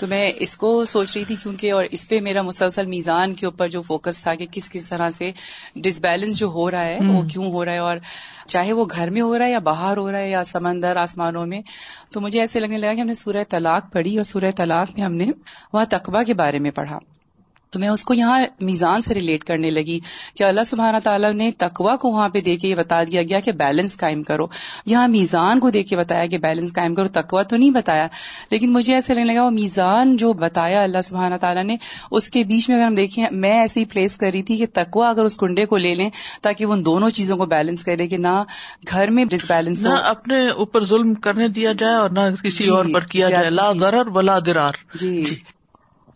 تو 0.00 0.06
میں 0.06 0.32
اس 0.36 0.56
کو 0.56 0.84
سوچ 0.84 1.16
رہی 1.16 1.24
تھی 1.24 1.36
کیونکہ 1.36 1.72
اور 1.72 1.84
اس 1.90 2.08
پہ 2.08 2.20
میرا 2.20 2.42
مسلسل 2.42 2.86
میزان 2.86 3.34
کے 3.34 3.46
اوپر 3.46 3.68
جو 3.68 3.82
فوکس 3.82 4.20
تھا 4.22 4.34
کہ 4.34 4.46
کس 4.50 4.70
کس 4.70 4.88
طرح 4.88 5.10
سے 5.10 5.32
ڈس 5.76 6.00
بیلنس 6.00 6.38
جو 6.38 6.46
ہو 6.46 6.70
رہا 6.70 6.84
ہے 6.84 6.98
وہ 7.08 7.22
کیوں 7.22 7.52
ہو 7.52 7.64
رہا 7.64 7.72
ہے؟ 7.72 7.78
اور 7.78 7.96
چاہے 8.46 8.72
وہ 8.72 8.84
گھر 8.90 9.10
میں 9.10 9.20
ہو 9.20 9.38
رہا 9.38 9.46
ہے 9.46 9.50
یا 9.50 9.58
باہر 9.58 9.96
ہو 9.96 10.12
رہا 10.12 10.18
ہے 10.18 10.30
یا 10.30 10.44
سمندر 10.44 10.96
آسمانوں 10.96 11.46
میں 11.46 11.60
تو 12.10 12.20
مجھے 12.20 12.40
ایسے 12.40 12.60
لگنے 12.60 12.78
لگا 12.78 12.94
کہ 12.94 13.00
ہم 13.00 13.06
نے 13.06 13.14
سورہ 13.14 13.44
طلاق 13.48 13.92
پڑھی 13.92 14.16
اور 14.16 14.24
سورہ 14.24 14.50
طلاق 14.56 14.88
میں 14.96 15.04
ہم 15.04 15.14
نے 15.14 15.26
وہاں 15.72 15.84
تقبہ 15.84 16.22
کے 16.22 16.34
بارے 16.34 16.58
میں 16.58 16.70
پڑھا۔ 16.70 16.98
تو 17.70 17.78
میں 17.78 17.88
اس 17.88 18.04
کو 18.04 18.14
یہاں 18.14 18.40
میزان 18.60 19.00
سے 19.00 19.14
ریلیٹ 19.14 19.44
کرنے 19.44 19.70
لگی 19.70 19.98
کہ 20.34 20.44
اللہ 20.44 20.62
سبحانہ 20.62 20.96
تعالیٰ 21.04 21.32
نے 21.32 21.50
تقوا 21.58 21.96
کو 21.96 22.08
وہاں 22.08 22.28
پہ 22.28 22.40
دے 22.40 22.56
کے 22.56 22.68
یہ 22.68 22.74
بتا 22.74 23.02
دیا 23.04 23.22
گیا 23.22 23.40
کہ 23.40 23.52
بیلنس 23.52 23.96
قائم 23.98 24.22
کرو۔ 24.22 24.46
یہاں 24.86 25.08
میزان 25.08 25.60
کو 25.60 25.70
دیکھ 25.70 25.88
کے 25.88 25.96
بتایا 25.96 26.26
کہ 26.26 26.38
بیلنس 26.38 26.72
قائم 26.72 26.94
کرو 26.94 27.08
تقوا 27.08 27.42
تو 27.42 27.56
نہیں 27.56 27.70
بتایا 27.70 28.06
لیکن 28.50 28.72
مجھے 28.72 28.94
ایسے 28.94 29.14
لگنے 29.14 29.24
لگا 29.24 29.44
وہ 29.44 29.50
میزان 29.50 30.16
جو 30.16 30.32
بتایا 30.32 30.82
اللہ 30.82 31.00
سبحانہ 31.00 31.34
تعالیٰ 31.34 31.64
نے 31.64 31.76
اس 32.10 32.30
کے 32.30 32.44
بیچ 32.44 32.68
میں 32.68 32.76
اگر 32.76 32.86
ہم 32.86 32.94
دیکھیں 32.94 33.26
میں 33.30 33.60
ایسے 33.60 33.80
ہی 33.80 33.84
پلیس 33.84 34.16
کر 34.16 34.30
رہی 34.32 34.42
تھی 34.42 34.56
کہ 34.56 34.66
تقوا 34.72 35.08
اگر 35.10 35.24
اس 35.24 35.36
کنڈے 35.36 35.66
کو 35.66 35.76
لے 35.76 35.94
لیں 35.94 36.10
تاکہ 36.42 36.66
وہ 36.66 36.72
ان 36.72 36.84
دونوں 36.84 37.10
چیزوں 37.10 37.36
کو 37.36 37.46
بیلنس 37.46 37.84
کرے 37.84 38.06
کہ 38.06 38.16
نہ 38.16 38.42
گھر 38.88 39.10
میں 39.10 39.24
ڈس 39.24 39.46
بیلنس 39.48 39.86
نہ 39.86 39.94
اپنے 40.04 40.48
اوپر 40.48 40.84
ظلم 40.84 41.14
کرنے 41.14 41.48
دیا 41.48 41.72
جائے 41.72 41.94
اور 41.94 42.10
نہ 42.10 42.20
کسی 42.44 42.64
جی، 42.64 42.70
اور 42.70 42.84
پر 42.92 43.04
کیا 43.04 43.30
جائے۔ 43.30 43.50
لا 43.50 43.72
ضرر 43.72 44.06
ولا 44.06 44.38
درار 44.38 44.72
جی۔ 44.94 45.24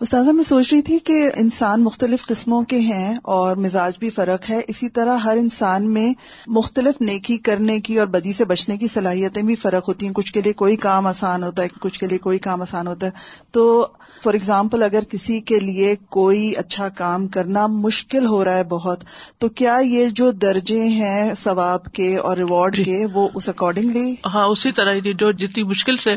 استاذہ 0.03 0.31
میں 0.31 0.45
سوچ 0.45 0.73
رہی 0.73 0.83
تھی 0.83 0.99
کہ 0.99 1.31
انسان 1.37 1.83
مختلف 1.83 2.27
قسموں 2.27 2.63
کے 2.63 2.79
ہیں 2.79 3.15
اور 3.25 3.57
مزاج 3.57 3.99
بھی 3.99 4.11
فرق 4.11 4.51
ہے 4.51 4.61
اسی 4.69 4.89
طرح 4.89 5.17
ہر 5.17 5.37
انسان 5.37 5.93
میں 5.93 6.13
مختلف 6.47 7.01
نیکی 7.01 7.37
کرنے 7.37 7.81
کی 7.81 7.99
اور 7.99 8.07
بدی 8.07 8.33
سے 8.33 8.45
بچنے 8.45 8.77
کی 8.77 8.87
صلاحیتیں 8.87 9.43
بھی 9.43 9.55
فرق 9.55 9.89
ہوتی 9.89 10.07
ہیں۔ 10.07 10.13
کچھ 10.13 10.33
کے 10.33 10.41
لیے 10.41 10.53
کوئی 10.53 10.77
کام 10.77 11.07
آسان 11.07 11.43
ہوتا 11.43 11.63
ہے 11.63 11.69
کچھ 11.81 12.01
کے 12.01 12.07
لیے 12.07 12.19
کوئی 12.19 12.39
کام 12.39 12.63
آسان 12.63 12.87
ہوتا 12.87 13.07
ہے۔ 13.07 13.11
تو 13.53 13.87
فار 14.23 14.35
ایگزامپل 14.35 14.83
اگر 14.83 15.05
کسی 15.05 15.41
کے 15.41 15.61
لیے 15.61 15.95
کوئی 16.09 16.53
اچھا 16.57 16.89
کام 16.89 17.27
کرنا 17.29 17.67
مشکل 17.67 18.27
ہو 18.27 18.45
رہا 18.45 18.57
ہے 18.57 18.65
بہت 18.65 19.05
تو 19.39 19.49
کیا 19.49 19.79
یہ 19.83 20.09
جو 20.09 20.31
درجے 20.31 20.83
ہیں 20.89 21.35
ثواب 21.43 21.93
کے 21.93 22.17
اور 22.17 22.37
ریوارڈ 22.37 22.77
جی۔ 22.77 22.85
کے 22.85 23.07
وہ 23.13 23.29
اس 23.35 23.49
اکارڈنگلی 23.49 24.15
ہاں 24.35 24.47
اسی 24.47 24.73
طرح 24.73 24.99
جو 25.19 25.33
جتنی 25.33 25.63
مشکل 25.63 25.97
سے 25.97 26.17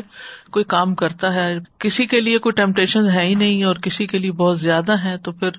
کوئی 0.50 0.64
کام 0.64 0.94
کرتا 0.94 1.34
ہے 1.34 1.54
کسی 1.78 2.06
کے 2.06 2.20
لیے 2.20 2.38
کوئی 2.38 2.52
ٹیمپٹیشن 2.52 3.08
ہے 3.08 3.24
ہی 3.26 3.34
نہیں 3.34 3.64
اور 3.64 3.75
کسی 3.82 4.06
کے 4.06 4.18
لیے 4.18 4.32
بہت 4.32 4.60
زیادہ 4.60 4.92
ہے 5.04 5.16
تو 5.18 5.32
پھر 5.32 5.50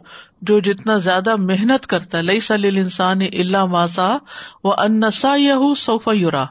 جو 0.41 0.59
جتنا 0.59 0.97
زیادہ 0.97 1.35
محنت 1.35 1.87
کرتا 1.87 2.17
ہے 2.17 2.23
لئی 2.23 2.39
سلیل 2.39 2.77
انسان 2.77 3.21
اللہ 3.21 3.65
ماسا 3.65 4.17
وہ 4.63 4.73
انسا 4.77 5.35
یہ 5.35 5.73
صوفا 5.77 6.11
یورا 6.13 6.45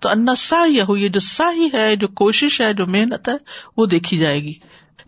تو 0.00 0.08
انسا 0.08 0.64
یہ 0.64 0.90
یہ 0.98 1.08
جو 1.08 1.20
ساہی 1.20 1.68
ہے، 1.72 1.96
جو 1.96 2.08
کوشش 2.08 2.60
ہے، 2.60 2.72
جو 2.72 2.86
محنت 2.86 3.28
ہے، 3.28 3.34
وہ 3.76 3.86
دیکھی 3.86 4.18
جائے 4.18 4.42
گی۔ 4.42 4.52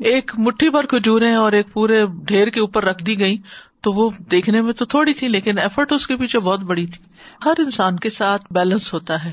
ایک 0.05 0.33
مٹھی 0.39 0.71
بھر 0.71 0.87
کھجورے 0.87 1.35
اور 1.35 1.53
ایک 1.53 1.73
پورے 1.73 2.05
ڈھیر 2.27 2.49
کے 2.49 2.61
اوپر 2.61 2.85
رکھ 2.85 3.03
دی 3.05 3.19
گئی 3.19 3.37
تو 3.81 3.93
وہ 3.93 4.11
دیکھنے 4.31 4.61
میں 4.63 4.73
تو 4.73 4.85
تھوڑی 4.85 5.15
تھی، 5.15 5.29
لیکن 5.29 5.59
ایفرٹ 5.59 5.93
اس 5.93 6.07
کے 6.07 6.17
پیچھے 6.17 6.39
بہت 6.39 6.61
بڑی 6.61 6.87
تھی۔ 6.87 7.03
ہر 7.45 7.55
انسان 7.59 7.99
کے 7.99 8.11
ساتھ 8.11 8.45
بیلنس 8.51 8.93
ہوتا 8.95 9.25
ہے۔ 9.25 9.33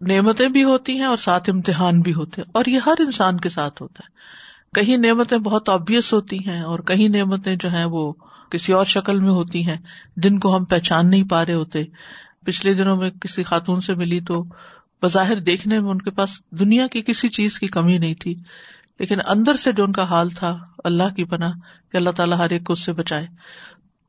نعمتیں 0.00 0.48
بھی 0.48 0.64
ہوتی 0.64 0.92
ہیں 0.92 1.04
اور 1.04 1.16
ساتھ 1.16 1.50
امتحان 1.50 2.00
بھی 2.00 2.14
ہوتے 2.14 2.40
ہیں، 2.40 2.50
اور 2.54 2.64
یہ 2.66 2.80
ہر 2.86 3.00
انسان 3.00 3.40
کے 3.40 3.48
ساتھ 3.48 3.82
ہوتا 3.82 4.00
ہے۔ 4.04 4.43
کہیں 4.74 4.96
نعمتیں 4.96 5.38
بہت 5.38 5.68
آبیس 5.68 6.12
ہوتی 6.12 6.38
ہیں 6.38 6.60
اور 6.60 6.78
کہیں 6.78 7.08
نعمتیں 7.08 7.56
جو 7.56 7.70
ہیں 7.70 7.84
وہ 7.84 8.12
کسی 8.50 8.72
اور 8.72 8.84
شکل 8.84 9.20
میں 9.20 9.30
ہوتی 9.30 9.66
ہیں 9.66 9.76
جن 10.16 10.38
کو 10.38 10.56
ہم 10.56 10.64
پہچان 10.64 11.10
نہیں 11.10 11.24
پا 11.24 11.46
رہے 11.46 11.54
ہوتے۔ 11.54 11.84
پچھلے 12.44 12.74
دنوں 12.74 12.96
میں 12.96 13.10
کسی 13.10 13.42
خاتون 13.42 13.80
سے 13.80 13.94
ملی 13.94 14.20
تو 14.20 14.44
بظاہر 15.02 15.40
دیکھنے 15.40 15.80
میں 15.80 15.90
ان 15.90 15.98
کے 15.98 16.10
پاس 16.10 16.40
دنیا 16.50 16.86
کی 16.86 17.02
کسی 17.02 17.28
چیز 17.28 17.58
کی 17.58 17.66
کمی 17.66 17.98
نہیں 17.98 18.14
تھی۔ 18.14 18.34
لیکن 18.98 19.18
اندر 19.26 19.54
سے 19.54 19.72
جو 19.72 19.84
ان 19.84 19.92
کا 19.92 20.02
حال 20.02 20.28
تھا، 20.28 20.58
اللہ 20.84 21.14
کی 21.16 21.24
پناہ 21.24 21.52
کہ 21.92 21.96
اللہ 21.96 22.10
تعالیٰ 22.10 22.38
ہر 22.38 22.50
ایک 22.50 22.64
کو 22.64 22.72
اس 22.72 22.84
سے 22.84 22.92
بچائے۔ 22.92 23.26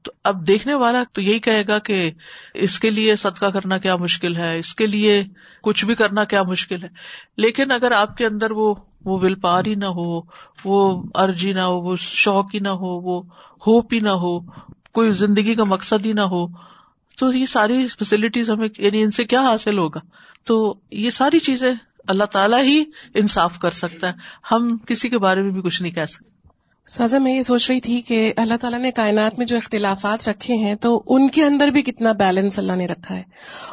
تو 0.02 0.12
اب 0.24 0.48
دیکھنے 0.48 0.74
والا 0.74 1.04
تو 1.14 1.22
یہی 1.22 1.40
کہے 1.40 1.68
گا 1.68 1.80
کہ 1.80 2.12
اس 2.54 2.80
کے 2.80 2.90
لیے 2.90 3.16
صدقہ 3.16 3.46
کرنا 3.46 3.78
کیا 3.78 3.96
مشکل 3.96 4.36
ہے، 4.36 4.60
اس 4.60 4.76
کے 4.76 4.88
لیے 4.88 5.24
کچھ 5.64 5.86
بھی 5.86 5.96
کرنا 5.96 6.24
کیا 6.24 6.44
مشکل 6.44 6.84
ہے۔ 6.84 6.90
لیکن 7.38 7.72
اگر 7.72 7.92
آپ 7.92 8.18
کے 8.18 8.26
اندر 8.26 8.52
وہ 8.52 8.76
وہ 9.06 9.20
ول 9.20 9.36
پار 9.36 9.66
ہی 9.66 9.76
نہ 9.76 9.86
ہو، 9.86 10.22
وہ 10.66 11.04
ارجی 11.16 11.54
نہ 11.54 11.60
ہو، 11.60 11.82
وہ 11.82 11.96
شوق 12.00 12.46
ہی 12.54 12.60
نہ 12.60 12.70
ہو، 12.70 13.00
وہ 13.00 13.22
ہوپ 13.68 13.94
ہی 13.94 14.00
نہ 14.00 14.10
ہو، 14.10 14.40
کوئی 14.94 15.12
زندگی 15.12 15.56
کا 15.56 15.64
مقصد 15.64 16.06
ہی 16.06 16.14
نہ 16.14 16.22
ہو۔ 16.22 16.48
تو 17.18 17.34
یہ 17.34 17.46
ساری 17.46 17.88
فیسلٹیز 17.88 18.50
ہمیں 18.50 18.68
یعنی 18.78 19.04
ان 19.04 19.12
سے 19.12 19.24
کیا 19.24 19.42
حاصل 19.42 19.78
ہوگا؟ 19.78 20.00
تو 20.44 20.76
یہ 20.92 21.10
ساری 21.10 21.40
چیزیں 21.40 21.74
اللہ 22.08 22.24
تعالیٰ 22.24 22.64
ہی 22.64 22.84
انصاف 23.14 23.60
کر 23.60 23.72
سکتا 23.72 24.08
ہے۔ 24.08 24.14
ہم 24.52 24.78
کسی 24.78 25.10
کے 25.10 25.18
بارے 25.18 25.42
میں 25.42 25.52
بھی 25.52 25.62
کچھ 25.62 25.82
نہیں 25.82 25.92
کہہ 25.92 26.06
سکتے۔ 26.06 26.35
سازا 26.88 27.18
میں 27.18 27.34
یہ 27.36 27.42
سوچ 27.42 27.72
رہی 27.72 27.80
تھی 27.80 28.02
کہ 28.02 28.34
اللہ 28.38 28.54
تعالیٰ 28.62 28.80
نے 28.80 28.92
کائنات 28.92 29.38
میں 29.38 29.46
جو 29.46 29.58
اختلافات 29.58 30.30
رکھے 30.30 30.56
ہیں 30.56 30.76
تو 30.76 31.04
ان 31.08 31.28
کے 31.28 31.44
اندر 31.44 31.68
بھی 31.68 31.82
کتنا 31.82 32.12
بیلنس 32.12 32.60
اللہ 32.60 32.74
نے 32.74 32.86
رکھا 32.86 33.16
ہے۔ 33.16 33.24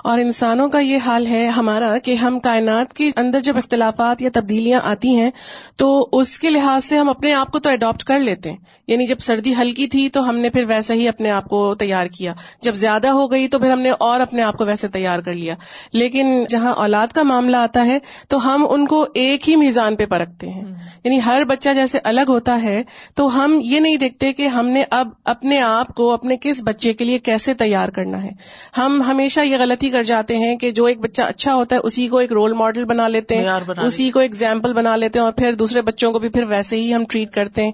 اور 0.05 0.18
انسانوں 0.18 0.68
کا 0.68 0.79
یہ 0.79 0.98
حال 1.07 1.27
ہے 1.27 1.46
ہمارا 1.46 1.98
کہ 1.98 2.14
ہم 2.14 2.40
کائنات 2.40 2.92
کے 2.92 3.11
اندر 3.16 3.40
جب 3.40 3.57
اختلافات 3.57 4.22
یا 4.22 4.31
تبدیلیاں 4.33 4.81
آتی 4.85 5.16
ہیں 5.16 5.31
تو 5.77 6.09
اس 6.12 6.38
کے 6.38 6.51
لحاظ 6.51 6.85
سے 6.85 6.98
ہم 6.98 7.09
اپنے 7.09 7.35
آپ 7.35 7.53
کو 7.53 7.59
تو 7.59 7.70
اڈاپٹ 7.70 8.05
کر 8.05 8.18
لیتے 8.18 8.51
ہیں۔ 8.51 8.59
یعنی 8.87 9.07
جب 9.07 9.18
سردی 9.18 9.55
ہلکی 9.55 9.87
تھی 9.87 10.09
تو 10.09 10.29
ہم 10.29 10.38
نے 10.38 10.51
پھر 10.51 10.64
ویسے 10.64 10.94
ہی 10.94 11.09
اپنے 11.09 11.31
آپ 11.31 11.48
کو 11.48 11.75
تیار 11.75 12.07
کیا۔ 12.07 12.35
جب 12.62 12.75
زیادہ 12.75 13.09
ہو 13.09 13.31
گئی 13.31 13.48
تو 13.48 13.59
پھر 13.59 13.70
ہم 13.70 13.81
نے 13.81 13.90
اور 13.90 14.20
اپنے 14.20 14.42
آپ 14.42 14.57
کو 14.57 14.64
ویسے 14.64 14.88
تیار 14.88 15.18
کر 15.18 15.33
لیا۔ 15.33 15.55
لیکن 15.92 16.44
جہاں 16.48 16.75
اولاد 16.75 17.07
کا 17.07 17.22
معاملہ 17.22 17.57
آتا 17.57 17.87
ہے 17.87 17.98
تو 18.29 18.55
ہم 18.55 18.66
ان 18.70 18.87
کو 18.87 19.07
ایک 19.14 19.48
ہی 19.48 19.57
میزان 19.57 19.96
پہ 19.96 20.07
پرکھتے 20.07 20.48
ہیں۔ 20.48 20.62
یعنی 21.05 21.20
ہر 21.27 21.42
بچہ 21.48 21.68
جیسے 21.75 21.98
الگ 22.05 22.20
ہوتا 22.29 22.62
ہے 22.62 22.83
تو 23.14 23.44
ہم 23.44 23.60
یہ 23.64 23.80
نہیں 23.80 23.96
دیکھتے 23.96 24.32
کہ 24.32 24.46
ہم 24.46 24.66
نے 24.66 24.84
اب 24.90 25.08
اپنے 25.24 25.62
آپ 25.62 25.88
کو 25.88 26.12
اپنے 26.12 26.36
کس 26.40 26.62
بچے 26.64 26.92
کے 26.92 27.04
لیے 27.04 27.18
کیسے 27.18 27.54
تیار 27.54 27.88
کرنا 27.88 28.22
ہے۔ 28.22 28.30
ہم 28.78 29.02
ہمیشہ 29.02 29.40
یہ 29.40 29.56
غلطی 29.58 29.90
کر 29.90 30.02
جاتے 30.02 30.36
ہیں 30.36 30.56
کہ 30.56 30.70
جو 30.70 30.84
ایک 30.84 31.00
بچہ 31.00 31.22
اچھا 31.22 31.54
ہوتا 31.54 31.76
ہے 31.76 31.80
اسی 31.84 32.08
کو 32.08 32.18
ایک 32.18 32.32
رول 32.32 32.52
ماڈل 32.52 32.84
بنا 32.84 33.08
لیتے 33.08 33.36
ہیں 33.36 33.46
بنا 33.66 33.82
اسی 33.82 34.10
کو 34.10 34.18
ایگزامپل 34.20 34.72
بنا 34.72 34.96
لیتے 34.96 35.18
ہیں 35.18 35.24
اور 35.24 35.32
پھر 35.32 35.52
دوسرے 35.52 35.82
بچوں 35.82 36.12
کو 36.12 36.18
بھی 36.18 36.28
پھر 36.28 36.44
ویسے 36.44 36.76
ہی 36.76 36.94
ہم 36.94 37.04
ٹریٹ 37.10 37.32
کرتے 37.34 37.64
ہیں۔ 37.64 37.72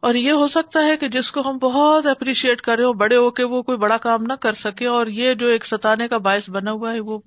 اور 0.00 0.14
یہ 0.14 0.30
ہو 0.30 0.46
سکتا 0.46 0.86
ہے 0.86 0.96
کہ 0.96 1.08
جس 1.08 1.32
کو 1.32 1.50
ہم 1.50 1.58
بہت 1.58 2.06
اپریشیٹ 2.06 2.60
کر 2.60 2.76
رہے 2.76 2.84
ہو 2.84 2.92
بڑے 2.92 3.16
ہو 3.16 3.30
کے 3.30 3.44
وہ 3.44 3.62
کوئی 3.62 3.78
بڑا 3.78 3.96
کام 3.96 4.22
نہ 4.22 4.32
کر 4.32 4.54
سکے 4.54 4.86
اور 4.86 5.06
یہ 5.06 5.34
جو 5.34 5.46
ایک 5.46 5.66
ستانے 5.66 6.08
کا 6.08 6.18
باعث 6.18 6.50
بنا 6.50 6.72
ہوا 6.72 6.94
ہے 6.94 7.00
وہ 7.00 7.18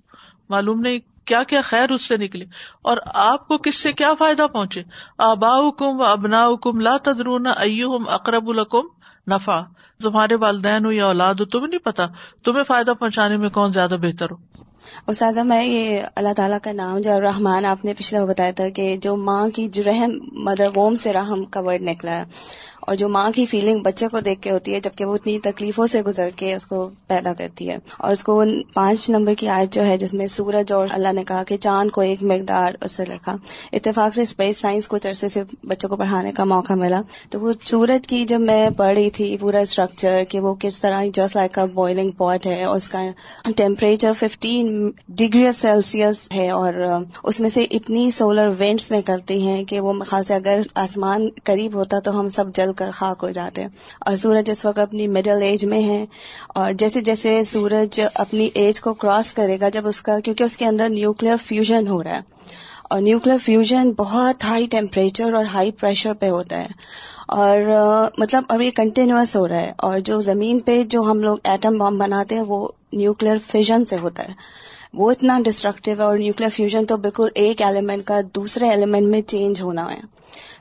معلوم 0.49 0.79
نہیں 0.79 0.99
کیا 1.27 1.43
کیا 1.43 1.61
خیر 1.61 1.91
اس 1.91 2.01
سے 2.01 2.17
نکلے 2.17 2.45
اور 2.81 2.97
آپ 3.05 3.47
کو 3.47 3.57
کس 3.57 3.75
سے 3.75 3.93
کیا 3.93 4.13
فائدہ 4.19 4.47
پہنچے؟ 4.53 4.83
آبا 5.17 5.69
کم 5.71 5.99
و 5.99 6.03
ابنا 6.03 6.47
کم 6.61 6.79
لا 6.79 6.97
تدرون 7.03 7.47
ائم 7.47 8.09
اقرب 8.09 8.49
الکم 8.49 8.87
نفع۔ 9.33 9.61
تمہارے 10.03 10.35
والدین 10.35 10.85
ہو 10.85 10.91
یا 10.91 11.05
اولاد 11.05 11.35
ہو، 11.35 11.45
تمہیں 11.45 11.67
نہیں 11.67 11.85
پتا، 11.85 12.05
تمہیں 12.43 12.63
فائدہ 12.63 12.91
پہنچانے 12.99 13.37
میں 13.37 13.49
کون 13.49 13.73
زیادہ 13.73 13.95
بہتر 14.01 14.31
ہو۔ 14.31 14.35
استاذہ، 15.07 15.39
میں 15.39 15.63
یہ 15.63 16.01
اللہ 16.15 16.33
تعالیٰ 16.33 16.57
کا 16.63 16.71
نام 16.71 16.99
جو 16.99 17.21
رحمان 17.21 17.65
آپ 17.65 17.85
نے 17.85 17.93
پچھلے 17.93 18.25
بتایا 18.25 18.51
تھا 18.51 18.69
کہ 18.69 18.97
جو 18.97 19.15
ماں 19.15 19.49
کی 19.49 19.69
جو 19.69 19.83
رحم، 19.85 20.11
مدر 20.31 20.65
ووم 20.75 20.95
سے 20.95 21.13
رحم 21.13 21.45
کا 21.45 21.59
ورڈ 21.59 21.81
نکلا 21.81 22.11
ہے۔ 22.11 22.23
اور 22.81 22.95
جو 22.95 23.09
ماں 23.09 23.31
کی 23.35 23.45
فیلنگ 23.45 23.79
بچے 23.79 24.07
کو 24.07 24.19
دیکھ 24.19 24.41
کے 24.41 24.51
ہوتی 24.51 24.73
ہے، 24.73 24.79
جبکہ 24.79 25.05
وہ 25.05 25.15
اتنی 25.15 25.39
تکلیفوں 25.39 25.87
سے 25.87 26.01
گزر 26.01 26.29
کے 26.35 26.55
اس 26.55 26.65
کو 26.65 26.89
پیدا 27.07 27.33
کرتی 27.33 27.69
ہے۔ 27.69 27.77
اور 27.97 28.11
اس 28.11 28.23
کو 28.23 28.43
پانچ 28.73 29.09
نمبر 29.09 29.33
کی 29.33 29.49
آیت 29.49 29.73
جو 29.73 29.85
ہے، 29.85 29.97
جس 29.97 30.13
میں 30.13 30.27
سورج 30.27 30.73
اور 30.73 30.87
اللہ 30.91 31.13
نے 31.13 31.23
کہا 31.23 31.43
کہ 31.43 31.57
چاند 31.57 31.91
کو 31.91 32.01
ایک 32.01 32.23
مقدار 32.23 32.73
اس 32.81 32.91
سے 32.91 33.03
رکھا۔ 33.05 33.35
اتفاق 33.73 34.15
سے 34.15 34.21
اسپیس 34.21 34.57
سائنس 34.57 34.87
کچھ 34.87 35.07
عرصے 35.07 35.27
سے 35.27 35.43
بچوں 35.63 35.89
کو 35.89 35.95
پڑھانے 35.95 36.31
کا 36.31 36.43
موقع 36.43 36.73
ملا۔ 36.73 37.01
تو 37.29 37.39
وہ 37.39 37.53
سورج 37.65 38.07
کی 38.07 38.25
جب 38.25 38.39
میں 38.39 38.69
پڑھ 38.69 38.97
رہی 38.97 39.09
تھی 39.09 39.37
پورا 39.37 39.59
اسٹرکچر 39.59 40.23
کہ 40.29 40.39
وہ 40.39 40.55
کس 40.59 40.81
طرح 40.81 41.03
جسٹ 41.13 41.35
لائک 41.35 41.59
بوائلنگ 41.73 42.11
پاٹ 42.11 42.45
ہے 42.45 42.63
اور 42.63 42.75
اس 42.75 42.89
کا 42.89 42.99
ٹیمپریچر 43.55 44.11
ففٹین 44.17 44.91
ڈگری 45.09 45.51
سیلسیس 45.51 46.31
ہے 46.33 46.49
اور 46.49 46.73
اس 47.23 47.41
میں 47.41 47.49
سے 47.49 47.65
اتنی 47.71 48.11
سولر 48.11 48.49
وینٹس 48.57 48.91
نکلتی 48.91 49.41
ہیں 49.41 49.63
کہ 49.63 49.79
وہ 49.79 49.93
خاص 50.07 50.31
اگر 50.31 50.59
آسمان 50.75 51.27
قریب 51.43 51.73
ہوتا 51.73 51.99
تو 51.99 52.19
ہم 52.19 52.29
سب 52.29 52.45
جل 52.53 52.66
کر 52.73 52.91
خاک 52.91 53.19
ہو 53.23 53.29
جاتے 53.29 53.61
ہیں۔ 53.61 53.69
اور 54.01 54.15
سورج 54.15 54.51
اس 54.51 54.65
وقت 54.65 54.79
اپنی 54.79 55.07
مڈل 55.07 55.41
ایج 55.41 55.65
میں 55.65 55.81
ہے۔ 55.81 56.05
اور 56.47 56.73
جیسے 56.73 57.01
جیسے 57.01 57.43
سورج 57.43 58.01
اپنی 58.13 58.49
ایج 58.53 58.81
کو 58.81 58.93
کراس 58.93 59.33
کرے 59.33 59.59
گا، 59.61 59.69
جب 59.69 59.87
اس 59.87 60.01
کا، 60.01 60.19
کیونکہ 60.19 60.43
اس 60.43 60.57
کے 60.57 60.65
اندر 60.65 60.89
نیوکلیر 60.89 61.35
فیوژن 61.45 61.87
ہو 61.87 62.03
رہا 62.03 62.11
ہے۔ 62.11 62.21
اور 62.89 63.01
نیوکلیر 63.01 63.35
فیوژن 63.43 63.91
بہت 63.91 64.43
ہائی 64.43 64.67
ٹیمپریچر 64.67 65.33
اور 65.33 65.45
ہائی 65.45 65.71
پریشر 65.71 66.13
پہ 66.13 66.29
ہوتا 66.29 66.57
ہے۔ 66.57 66.67
اور 67.27 67.59
مطلب 68.17 68.43
اب 68.49 68.61
یہ 68.61 68.71
کنٹینیوس 68.71 69.35
ہو 69.35 69.47
رہا 69.47 69.61
ہے۔ 69.61 69.73
اور 69.77 69.99
جو 69.99 70.21
زمین 70.21 70.59
پہ 70.59 70.83
جو 70.83 71.01
ہم 71.01 71.19
لوگ 71.19 71.37
ایٹم 71.43 71.77
بام 71.77 71.97
بناتے 71.97 72.35
ہیں، 72.35 72.43
وہ 72.47 72.69
نیوکلیر 72.93 73.35
فیوژن 73.51 73.85
سے 73.85 73.97
ہوتا 73.97 74.23
ہے۔ 74.23 74.33
وہ 74.97 75.11
اتنا 75.11 75.39
ڈسٹرکٹیو 75.45 75.95
ہے 75.97 76.03
اور 76.03 76.17
نیوکلیر 76.17 76.49
فیوژن 76.49 76.85
تو 76.85 76.97
بالکل 76.97 77.27
ایک 77.35 77.61
ایلیمنٹ 77.61 78.03
کا 78.03 78.19
دوسرے 78.35 78.69
ایلیمنٹ 78.69 79.03
میں 79.03 79.21
چینج 79.21 79.61
ہونا 79.61 79.91
ہے۔ 79.91 79.99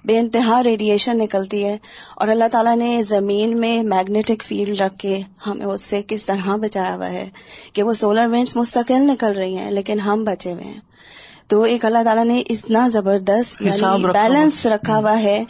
بے 0.05 0.19
انتہا 0.19 0.63
ریڈیشن 0.63 1.19
نکلتی 1.19 1.65
ہے 1.65 1.77
اور 2.17 2.29
اللہ 2.29 2.45
تعالیٰ 2.53 2.77
نے 2.77 3.03
زمین 3.03 3.61
میں 3.61 3.83
میگنیٹک 3.83 4.43
فیلڈ 4.43 4.81
رکھ 4.81 4.97
کے 4.97 5.21
ہمیں 5.47 5.67
اس 5.67 5.83
سے 5.83 6.03
کس 6.09 6.25
طرح 6.25 6.57
بچایا 6.57 6.95
ہوا 6.95 7.11
ہے 7.11 7.31
کہ 7.73 7.83
وہ 7.83 7.95
سولر 7.95 8.27
وینڈس 8.27 8.57
مستقل 8.57 9.01
نکل 9.01 9.33
رہی 9.33 9.57
ہیں 9.57 9.71
لیکن 9.71 10.01
ہم 10.01 10.25
بچے 10.25 10.53
ہوئے 10.53 10.65
ہیں۔ 10.65 10.81
تو 11.49 11.63
ایک 11.63 11.85
اللہ 11.85 11.99
تعالیٰ 12.05 12.25
نے 12.25 12.43
اتنا 12.51 12.89
زبردست 12.89 13.63
یعنی 13.63 14.07
بیلنس 14.07 14.67
رکھا 14.67 14.99
ہوا۔ 14.99 15.23
ہے۔ 15.23 15.45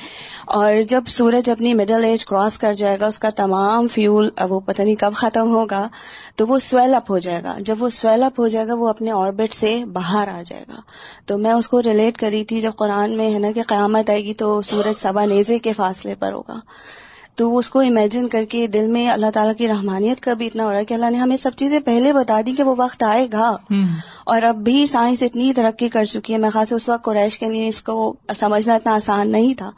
اور 0.47 0.75
جب 0.89 1.03
سورج 1.07 1.51
اپنی 1.51 1.75
مڈل 1.75 2.05
ایج 2.05 2.25
کراس 2.25 2.59
کر 2.59 2.73
جائے 2.73 3.01
گا 3.01 3.07
اس 3.07 3.19
کا 3.19 3.31
تمام 3.31 3.89
فیول 3.89 4.31
اب 4.37 4.53
وہ 4.53 4.61
پتہ 4.61 4.83
نہیں 4.83 4.95
کب 4.95 5.13
ختم 5.15 5.51
ہوگا 5.51 5.89
تو 6.37 6.47
وہ 6.47 6.59
سویل 6.59 6.95
اپ 6.95 7.11
ہو 7.11 7.19
جائے 7.19 7.43
گا۔ 7.45 7.55
جب 7.59 7.83
وہ 7.83 7.89
سویل 7.89 8.23
اپ 8.23 8.41
ہو 8.41 8.49
جائے 8.49 8.69
گا 8.69 8.75
وہ 8.75 8.89
اپنے 8.89 9.11
آربٹ 9.11 9.55
سے 9.55 9.85
باہر 9.93 10.29
آ 10.29 10.43
جائے 10.47 10.65
گا۔ 10.69 10.81
تو 11.27 11.39
میں 11.39 11.53
اس 11.53 11.69
کو 11.69 11.83
ریلیٹ 11.83 12.17
کری 12.19 12.45
تھی 12.45 12.61
جب 12.61 12.73
قرآن 12.77 13.17
میں 13.17 13.35
ہے 13.35 13.39
نا 13.39 13.49
کہ 13.55 13.63
قیامت 13.63 14.11
آئے 14.11 14.25
گی 14.25 14.35
تو 14.35 14.63
سورج 14.63 15.01
سبا 15.01 15.25
نیزے 15.25 15.59
کے 15.59 15.73
فاصلے 15.73 16.15
پر 16.15 16.33
ہوگا۔ 16.33 16.61
تو 17.37 17.57
اس 17.57 17.71
کو 17.71 17.81
امیجن 17.81 18.29
کر 18.29 18.45
کے 18.45 18.67
دل 18.67 18.87
میں 18.87 19.09
اللہ 19.09 19.27
تعالیٰ 19.35 19.55
کی 19.55 19.69
رحمانیت 19.69 20.21
کا 20.21 20.33
بھی 20.33 20.47
اتنا 20.47 20.65
ہو 20.65 20.71
رہا 20.71 20.79
ہے 20.79 20.85
کہ 20.85 20.95
اللہ 20.95 21.11
نے 21.11 21.19
ہمیں 21.19 21.37
سب 21.37 21.51
چیزیں 21.57 21.81
پہلے 21.81 22.13
بتا 22.13 22.41
دی 22.47 22.53
کہ 22.53 22.63
وہ 22.63 22.75
وقت 22.79 23.03
آئے 23.03 23.27
گا۔ 23.33 23.57
اور 24.25 24.43
اب 24.43 24.57
بھی 24.57 24.87
سائنس 24.87 25.23
اتنی 25.23 25.53
ترقی 25.53 25.89
کر 25.89 26.05
چکی 26.05 26.33
ہے۔ 26.33 26.39
میں 26.39 26.51
خاص 26.51 26.73
اس 26.73 26.89
وقت 26.89 27.05
قریش 27.05 27.39
کے 27.39 27.51
لیے 27.51 27.69
اس 27.69 27.83
کو 27.83 28.17
سمجھنا 28.37 28.75
اتنا 28.75 28.95
آسان 28.95 29.33
نہیں 29.33 29.55
تھا۔ 29.55 29.71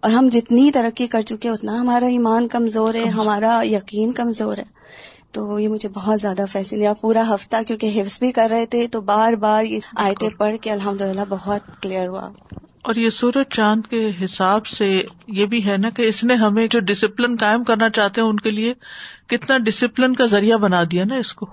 اور 0.00 0.10
ہم 0.10 0.28
جتنی 0.32 0.70
ترقی 0.70 1.06
کر 1.06 1.22
چکے 1.22 1.48
اتنا 1.48 1.80
ہمارا 1.80 2.06
ایمان 2.06 2.48
کمزور 2.48 2.94
ہے 2.94 3.04
ہمارا 3.04 3.60
یقین 3.64 4.12
کمزور 4.12 4.58
ہے۔ 4.58 4.64
تو 5.32 5.58
یہ 5.58 5.68
مجھے 5.68 5.88
بہت 5.88 6.20
زیادہ 6.20 6.44
فیصلہ 6.52 6.88
پورا 7.00 7.22
ہفتہ 7.34 7.56
کیونکہ 7.66 8.00
حفظ 8.00 8.18
بھی 8.18 8.32
کر 8.32 8.46
رہے 8.50 8.66
تھے 8.66 8.86
تو 8.86 9.00
بار 9.00 9.32
بار 9.32 9.64
یہ 9.64 9.78
آیتیں 9.96 10.28
پڑھ 10.28 10.56
کے 10.60 10.70
الحمد 10.70 11.02
بہت 11.28 11.82
کلیئر 11.82 12.08
ہوا۔ 12.08 12.30
اور 12.84 12.94
یہ 12.94 13.10
سورج 13.10 13.54
چاند 13.54 13.86
کے 13.90 14.10
حساب 14.24 14.66
سے 14.66 15.02
یہ 15.28 15.46
بھی 15.46 15.66
ہے 15.66 15.76
نا 15.76 15.90
کہ 15.90 16.02
اس 16.02 16.24
نے 16.24 16.34
ہمیں 16.34 16.66
جو 16.66 16.80
ڈسپلن 16.80 17.36
قائم 17.36 17.64
کرنا 17.64 17.90
چاہتے 17.90 18.20
ہیں 18.20 18.28
ان 18.28 18.36
کے 18.36 18.50
لیے 18.50 18.74
کتنا 19.26 19.58
ڈسپلن 19.58 20.16
کا 20.16 20.26
ذریعہ 20.26 20.56
بنا 20.56 20.82
دیا 20.90 21.04
نا 21.04 21.14
اس 21.14 21.34
کو 21.34 21.46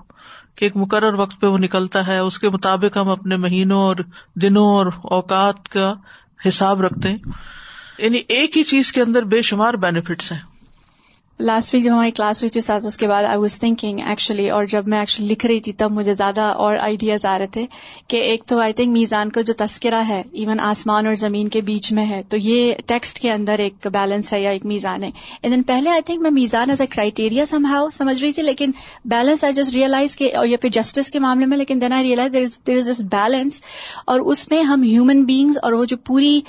کہ 0.56 0.64
ایک 0.64 0.76
مقرر 0.76 1.14
وقت 1.14 1.40
پہ 1.40 1.46
وہ 1.46 1.58
نکلتا 1.58 2.06
ہے، 2.06 2.18
اس 2.18 2.38
کے 2.38 2.48
مطابق 2.48 2.96
ہم 2.96 3.08
اپنے 3.08 3.36
مہینوں 3.36 3.82
اور 3.82 3.96
دنوں 4.34 4.66
اور 4.66 4.86
اوقات 4.86 5.68
کا 5.68 5.94
حساب 6.48 6.80
رکھتے 6.80 7.08
ہیں۔ 7.08 7.18
یعنی 7.98 8.18
ایک 8.28 8.58
ہی 8.58 8.64
چیز 8.64 8.92
کے 8.92 9.02
اندر 9.02 9.22
بے 9.22 9.42
شمار 9.42 9.74
بینیفٹس 9.74 10.32
ہیں۔ 10.32 10.51
لاسٹ 11.40 11.74
ویک 11.74 11.84
جب 11.84 11.92
ہماری 11.92 12.10
کلاس 12.10 12.42
ہوئی 12.42 12.50
تھی 12.50 12.60
ساتھ، 12.60 12.86
اس 12.86 12.96
کے 12.96 13.06
بعد 13.08 13.24
آئی 13.24 13.38
واز 13.38 13.58
تھنکنگ 13.58 13.98
ایکچولی 14.06 14.48
اور 14.50 14.64
جب 14.64 14.88
میں 14.88 14.98
ایکچولی 14.98 15.28
لکھ 15.28 15.46
رہی 15.46 15.60
تھی، 15.60 15.72
تب 15.72 15.92
مجھے 15.92 16.14
زیادہ 16.14 16.40
اور 16.40 16.76
آئیڈیاز 16.80 17.24
آ 17.26 17.36
رہے 17.38 17.46
تھے 17.46 17.64
کہ 18.08 18.16
ایک 18.16 18.44
تو 18.46 18.58
آئی 18.58 18.72
تھنک 18.72 18.92
میزان 18.92 19.30
کا 19.30 19.40
جو 19.40 19.52
تذکرہ 19.52 20.02
ہے 20.08 20.22
ایون 20.32 20.60
آسمان 20.60 21.06
اور 21.06 21.14
زمین 21.14 21.48
کے 21.48 21.60
بیچ 21.60 21.92
میں 21.92 22.04
ہے، 22.06 22.22
تو 22.28 22.36
یہ 22.36 22.74
ٹیکسٹ 22.86 23.18
کے 23.18 23.30
اندر 23.32 23.58
ایک 23.58 23.86
بیلنس 23.92 24.32
ہے 24.32 24.40
یا 24.40 24.50
ایک 24.50 24.66
میزان 24.66 25.04
ہے۔ 25.04 25.10
دن 25.44 25.62
پہلے 25.62 25.90
آئی 25.90 26.02
تھنک 26.02 26.22
میں 26.22 26.30
میزان 26.30 26.70
as 26.70 26.80
a 26.80 26.86
criteria 26.86 27.44
some 27.44 27.66
how 27.66 27.88
سمجھ 27.90 28.20
رہی 28.22 28.32
تھی، 28.32 28.42
لیکن 28.42 28.70
بیلنس 29.04 29.44
آئی 29.44 29.54
جسٹ 29.54 29.72
ریئلائز 29.72 30.16
کے 30.16 30.32
یا 30.44 30.56
پھر 30.56 30.70
جسٹس 30.70 31.10
کے 31.10 31.18
معاملے 31.18 31.46
میں، 31.46 31.58
لیکن 31.58 31.80
دین 31.80 31.92
آئی 31.92 32.04
realise 32.04 32.32
there 32.66 32.76
is 32.76 32.88
this 32.88 33.02
balance 33.12 33.60
اور 34.06 34.20
اس 34.20 34.48
میں 34.50 34.62
ہم 34.62 34.82
ہیومن 34.82 35.24
بینگز 35.24 35.58
اور 35.62 35.72
وہ 35.72 35.84
جو 35.84 35.96
پوری 35.96 36.40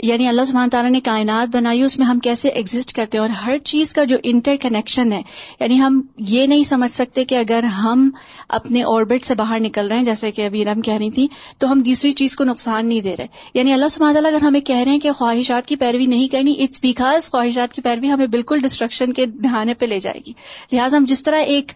یعنی 0.00 0.28
اللہ 0.28 0.44
سبحانہ 0.46 0.70
تعالیٰ 0.70 0.90
نے 0.90 1.00
کائنات 1.00 1.56
بنائی، 1.56 1.82
اس 1.82 1.98
میں 1.98 2.06
ہم 2.06 2.18
کیسے 2.18 2.48
ایگزٹ 2.48 2.92
کرتے 2.92 3.18
ہیں؟ 3.18 3.22
اور 3.22 3.30
ہر 3.30 3.58
چیز 3.58 3.92
کا 3.92 4.04
جو 4.04 4.16
انٹر 4.22 4.56
کنیکشن 4.60 5.12
ہے 5.12 5.22
یعنی 5.60 5.80
ہم 5.80 6.00
یہ 6.18 6.46
نہیں 6.46 6.62
سمجھ 6.62 6.90
سکتے 6.90 7.24
کہ 7.24 7.34
اگر 7.34 7.62
ہم 7.62 8.10
اپنے 8.48 8.82
آربٹ 8.86 9.24
سے 9.24 9.34
باہر 9.34 9.60
نکل 9.60 9.88
رہے 9.88 9.96
ہیں، 9.96 10.04
جیسے 10.04 10.30
کہ 10.30 10.46
ابھی 10.46 10.64
رم 10.64 10.80
کہہ 10.80 10.94
رہی 10.94 11.10
تھی 11.10 11.28
تو 11.58 11.72
ہم 11.72 11.78
دوسری 11.78 12.12
چیز 12.12 12.36
کو 12.36 12.44
نقصان 12.44 12.86
نہیں 12.86 13.00
دے 13.00 13.16
رہے۔ 13.16 13.26
یعنی 13.54 13.72
اللہ 13.72 13.88
سبحانہ 13.90 14.12
تعالیٰ 14.12 14.32
اگر 14.32 14.42
ہمیں 14.42 14.60
کہہ 14.60 14.76
رہے 14.76 14.92
ہیں 14.92 14.98
کہ 14.98 15.12
خواہشات 15.12 15.66
کی 15.66 15.76
پیروی 15.76 16.06
نہیں 16.06 16.28
کرنی 16.28 16.54
اٹس 16.58 16.80
بیکاز 16.82 17.30
خواہشات 17.30 17.72
کی 17.72 17.82
پیروی 17.82 18.10
ہمیں 18.10 18.26
بالکل 18.26 18.58
ڈسٹرکشن 18.58 19.12
کے 19.12 19.26
دہانے 19.26 19.74
پہ 19.74 19.86
لے 19.86 20.00
جائے 20.00 20.20
گی۔ 20.26 20.32
لہٰذا 20.72 20.96
ہم 20.96 21.04
جس 21.08 21.22
طرح 21.22 21.36
ایک 21.36 21.72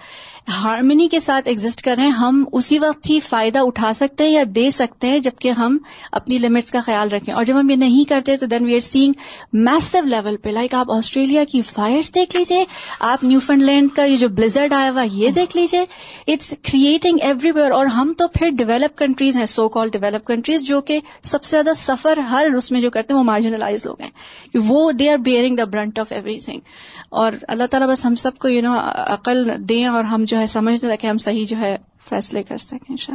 ہارمنی 0.49 1.09
کے 1.09 1.21
ساتھ 1.21 1.49
ایگزٹ 1.49 1.83
کر 1.83 1.95
رہے 1.97 2.03
ہیں، 2.03 2.11
ہم 2.11 2.45
اسی 2.53 2.79
وقت 2.79 3.11
ہی 3.11 3.21
فائدہ 3.21 3.59
اٹھا 3.59 3.93
سکتے 3.93 4.25
ہیں 4.25 4.31
یا 4.31 4.43
دے 4.55 4.71
سکتے 4.71 5.07
ہیں 5.07 5.19
جبکہ 5.19 5.51
ہم 5.51 5.79
اپنی 6.13 6.39
لمٹس 6.39 6.71
کا 6.71 6.81
خیال 6.81 7.09
رکھیں۔ 7.09 7.35
اور 7.35 7.45
جب 7.45 7.61
ہم 7.61 7.71
یہ 7.71 7.77
نہیں 7.77 8.09
کرتے 8.09 8.37
تو 8.37 8.47
then 8.47 8.65
we 8.65 8.75
are 8.75 8.81
seeing 8.81 9.13
meso 9.53 9.99
level 10.05 10.37
پہ 10.37 10.51
لائک 10.51 10.75
آپ 10.75 10.93
آسٹریلیا 10.93 11.45
کی 11.45 11.63
فائرس 11.63 12.15
دیکھ 12.15 12.37
لیجیے 12.37 12.65
آپ 13.01 13.25
نیو 13.25 13.41
فنڈ 13.41 13.63
لینڈ 13.63 13.93
کا 13.95 14.05
یہ 14.05 14.17
جو 14.17 14.29
بلیزرڈ 14.29 14.73
آیا 14.73 14.91
ہوا، 14.91 15.03
یہ 15.03 15.31
دیکھ 15.31 15.57
لیجیے 15.57 15.85
اٹس 16.27 16.55
کریٹنگ 16.63 17.19
ایوری 17.23 17.51
ویئر 17.51 17.71
اور 17.71 17.87
ہم 17.87 18.13
تو 18.19 18.29
پھر 18.29 18.51
ڈیولپ 18.51 18.99
کنٹریز 18.99 19.37
ہیں 19.37 19.47
سو 19.47 19.69
کال 19.69 19.89
ڈیولپ 19.89 20.27
کنٹریز 20.27 20.63
جو 20.63 20.81
کہ 20.81 21.01
سب 21.23 21.43
سے 21.45 21.51
زیادہ 21.51 21.71
سفر 21.77 22.19
ہر 22.19 22.47
اس 22.57 22.73
میں 22.73 22.81
جو 22.81 22.91
کرتے 22.91 23.15
ہیں، 23.15 23.19
وہ 23.19 23.25
مارجنلائز 23.25 23.87
لوگ 23.87 24.01
ہیں۔ 24.01 24.11
کہ 24.53 24.59
وہ 24.59 24.93
they 24.93 25.11
are 25.11 25.17
bearing 25.17 25.57
the 25.57 25.65
brunt 25.65 25.99
of 25.99 26.13
every 26.13 26.39
thing 26.39 26.61
اور 27.09 27.33
اللہ 27.49 27.65
تعالیٰ 27.71 27.89
بس 27.89 28.05
ہم 28.05 28.15
سب 28.15 28.39
کو 28.39 28.49
یو 28.49 28.63
نو 28.63 28.75
عقل 29.07 29.69
دیں 29.69 29.85
اور 29.87 30.05
ہم 30.05 30.25
جو 30.25 30.36
ہے 30.39 30.47
سمجھتے 30.47 30.89
تاکہ 30.89 31.07
ہم 31.07 31.19
صحیح 31.19 31.45
جو 31.49 31.57
ہے 31.57 31.77
فیصلے 32.09 32.43
کر 32.43 32.57
سکیں 32.57 32.91
ان 32.91 32.97
شاء 32.97 33.15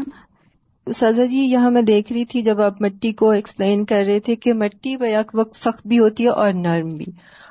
اللہ 1.01 1.25
جی 1.25 1.37
یہاں 1.37 1.71
میں 1.71 1.81
دیکھ 1.81 2.13
رہی 2.13 2.25
تھی 2.25 2.41
جب 2.41 2.61
آپ 2.61 2.81
مٹی 2.81 3.11
کو 3.11 3.29
ایکسپلین 3.29 3.85
کر 3.85 4.03
رہے 4.07 4.19
تھے 4.19 4.35
کہ 4.35 4.53
مٹی 4.53 4.97
بیک 4.97 5.31
وقت 5.33 5.55
سخت 5.55 5.87
بھی 5.87 5.99
ہوتی 5.99 6.23
ہے 6.23 6.29
اور 6.29 6.53
نرم 6.53 6.89
بھی۔ 6.89 7.05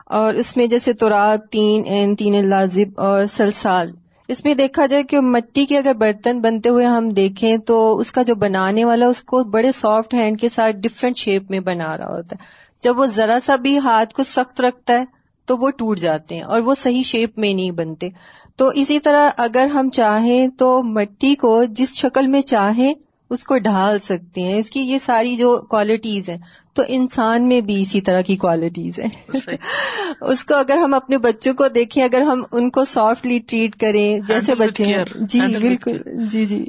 اور 0.06 0.34
اس 0.34 0.56
میں 0.56 0.66
جیسے 0.66 0.92
توراب 0.92 1.38
تین، 1.50 1.82
این، 1.86 2.14
تین 2.14 2.46
لازب 2.46 3.00
اور 3.00 3.26
سلسال۔ 3.26 3.90
اس 4.28 4.44
میں 4.44 4.54
دیکھا 4.54 4.86
جائے 4.86 5.02
کہ 5.02 5.20
مٹی 5.20 5.66
کے 5.66 5.78
اگر 5.78 5.92
برتن 5.94 6.40
بنتے 6.40 6.68
ہوئے 6.68 6.86
ہم 6.86 7.08
دیکھیں 7.08 7.56
تو 7.56 7.96
اس 7.96 8.12
کا 8.12 8.22
جو 8.22 8.34
بنانے 8.34 8.84
والا، 8.84 9.06
اس 9.06 9.22
کو 9.22 9.44
بڑے 9.44 9.72
سافٹ 9.72 10.14
ہینڈ 10.14 10.40
کے 10.40 10.48
ساتھ 10.48 10.76
ڈفرینٹ 10.76 11.16
شیپ 11.16 11.50
میں 11.50 11.60
بنا 11.60 11.98
رہا 11.98 12.08
ہوتا 12.08 12.36
ہے۔ 12.40 12.44
جب 12.82 12.98
وہ 12.98 13.06
ذرا 13.06 13.38
سا 13.42 13.56
بھی 13.56 13.78
ہاتھ 13.78 14.14
کو 14.14 14.22
سخت 14.22 14.60
رکھتا 14.60 14.92
ہے 14.92 15.19
تو 15.50 15.56
وہ 15.56 15.70
ٹوٹ 15.70 15.98
جاتے 15.98 16.34
ہیں 16.34 16.42
اور 16.42 16.60
وہ 16.60 16.74
صحیح 16.74 17.02
شیپ 17.02 17.38
میں 17.38 17.54
نہیں 17.54 17.70
بنتے۔ 17.70 18.08
تو 18.56 18.68
اسی 18.74 18.98
طرح 18.98 19.30
اگر 19.36 19.66
ہم 19.66 19.90
چاہیں 19.90 20.48
تو 20.48 20.82
مٹی 20.82 21.34
کو 21.34 21.64
جس 21.64 21.94
شکل 21.94 22.26
میں 22.26 22.40
چاہیں 22.40 22.94
اس 23.30 23.44
کو 23.44 23.58
ڈھال 23.58 23.98
سکتے 23.98 24.40
ہیں۔ 24.40 24.54
اس 24.54 24.70
کی 24.70 24.80
یہ 24.80 24.98
ساری 25.04 25.36
جو 25.36 25.60
کوالٹیز 25.70 26.28
ہیں 26.28 26.36
تو 26.74 26.82
انسان 26.88 27.48
میں 27.48 27.60
بھی 27.60 27.80
اسی 27.80 28.00
طرح 28.00 28.20
کی 28.20 28.36
کوالٹیز 28.36 29.00
ہیں۔ 29.00 29.28
اس 30.20 30.44
کو 30.44 30.54
اگر 30.54 30.76
ہم 30.76 30.94
اپنے 30.94 31.18
بچوں 31.18 31.54
کو 31.54 31.68
دیکھیں 31.68 32.02
اگر 32.04 32.20
ہم 32.20 32.42
ان 32.52 32.70
کو 32.70 32.84
سافٹلی 32.84 33.38
ٹریٹ 33.38 33.76
کریں 33.76 34.18
جیسے 34.18 34.54
بچے 34.54 34.84
ہیں۔ 34.84 35.04
جی 35.20 35.40
بالکل۔ 35.40 35.98
جی 36.28 36.44
جی۔ 36.44 36.64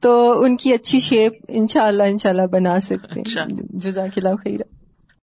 تو 0.00 0.42
ان 0.42 0.56
کی 0.56 0.72
اچھی 0.72 1.00
شیپ 1.00 1.32
انشاءاللہ 1.48 2.02
انشاءاللہ 2.02 2.46
بنا 2.46 2.80
سکتے 2.80 3.20
ہیں۔ 3.20 3.44
جزاک 3.60 4.10
اللہ 4.16 4.32
خیر 4.44 4.83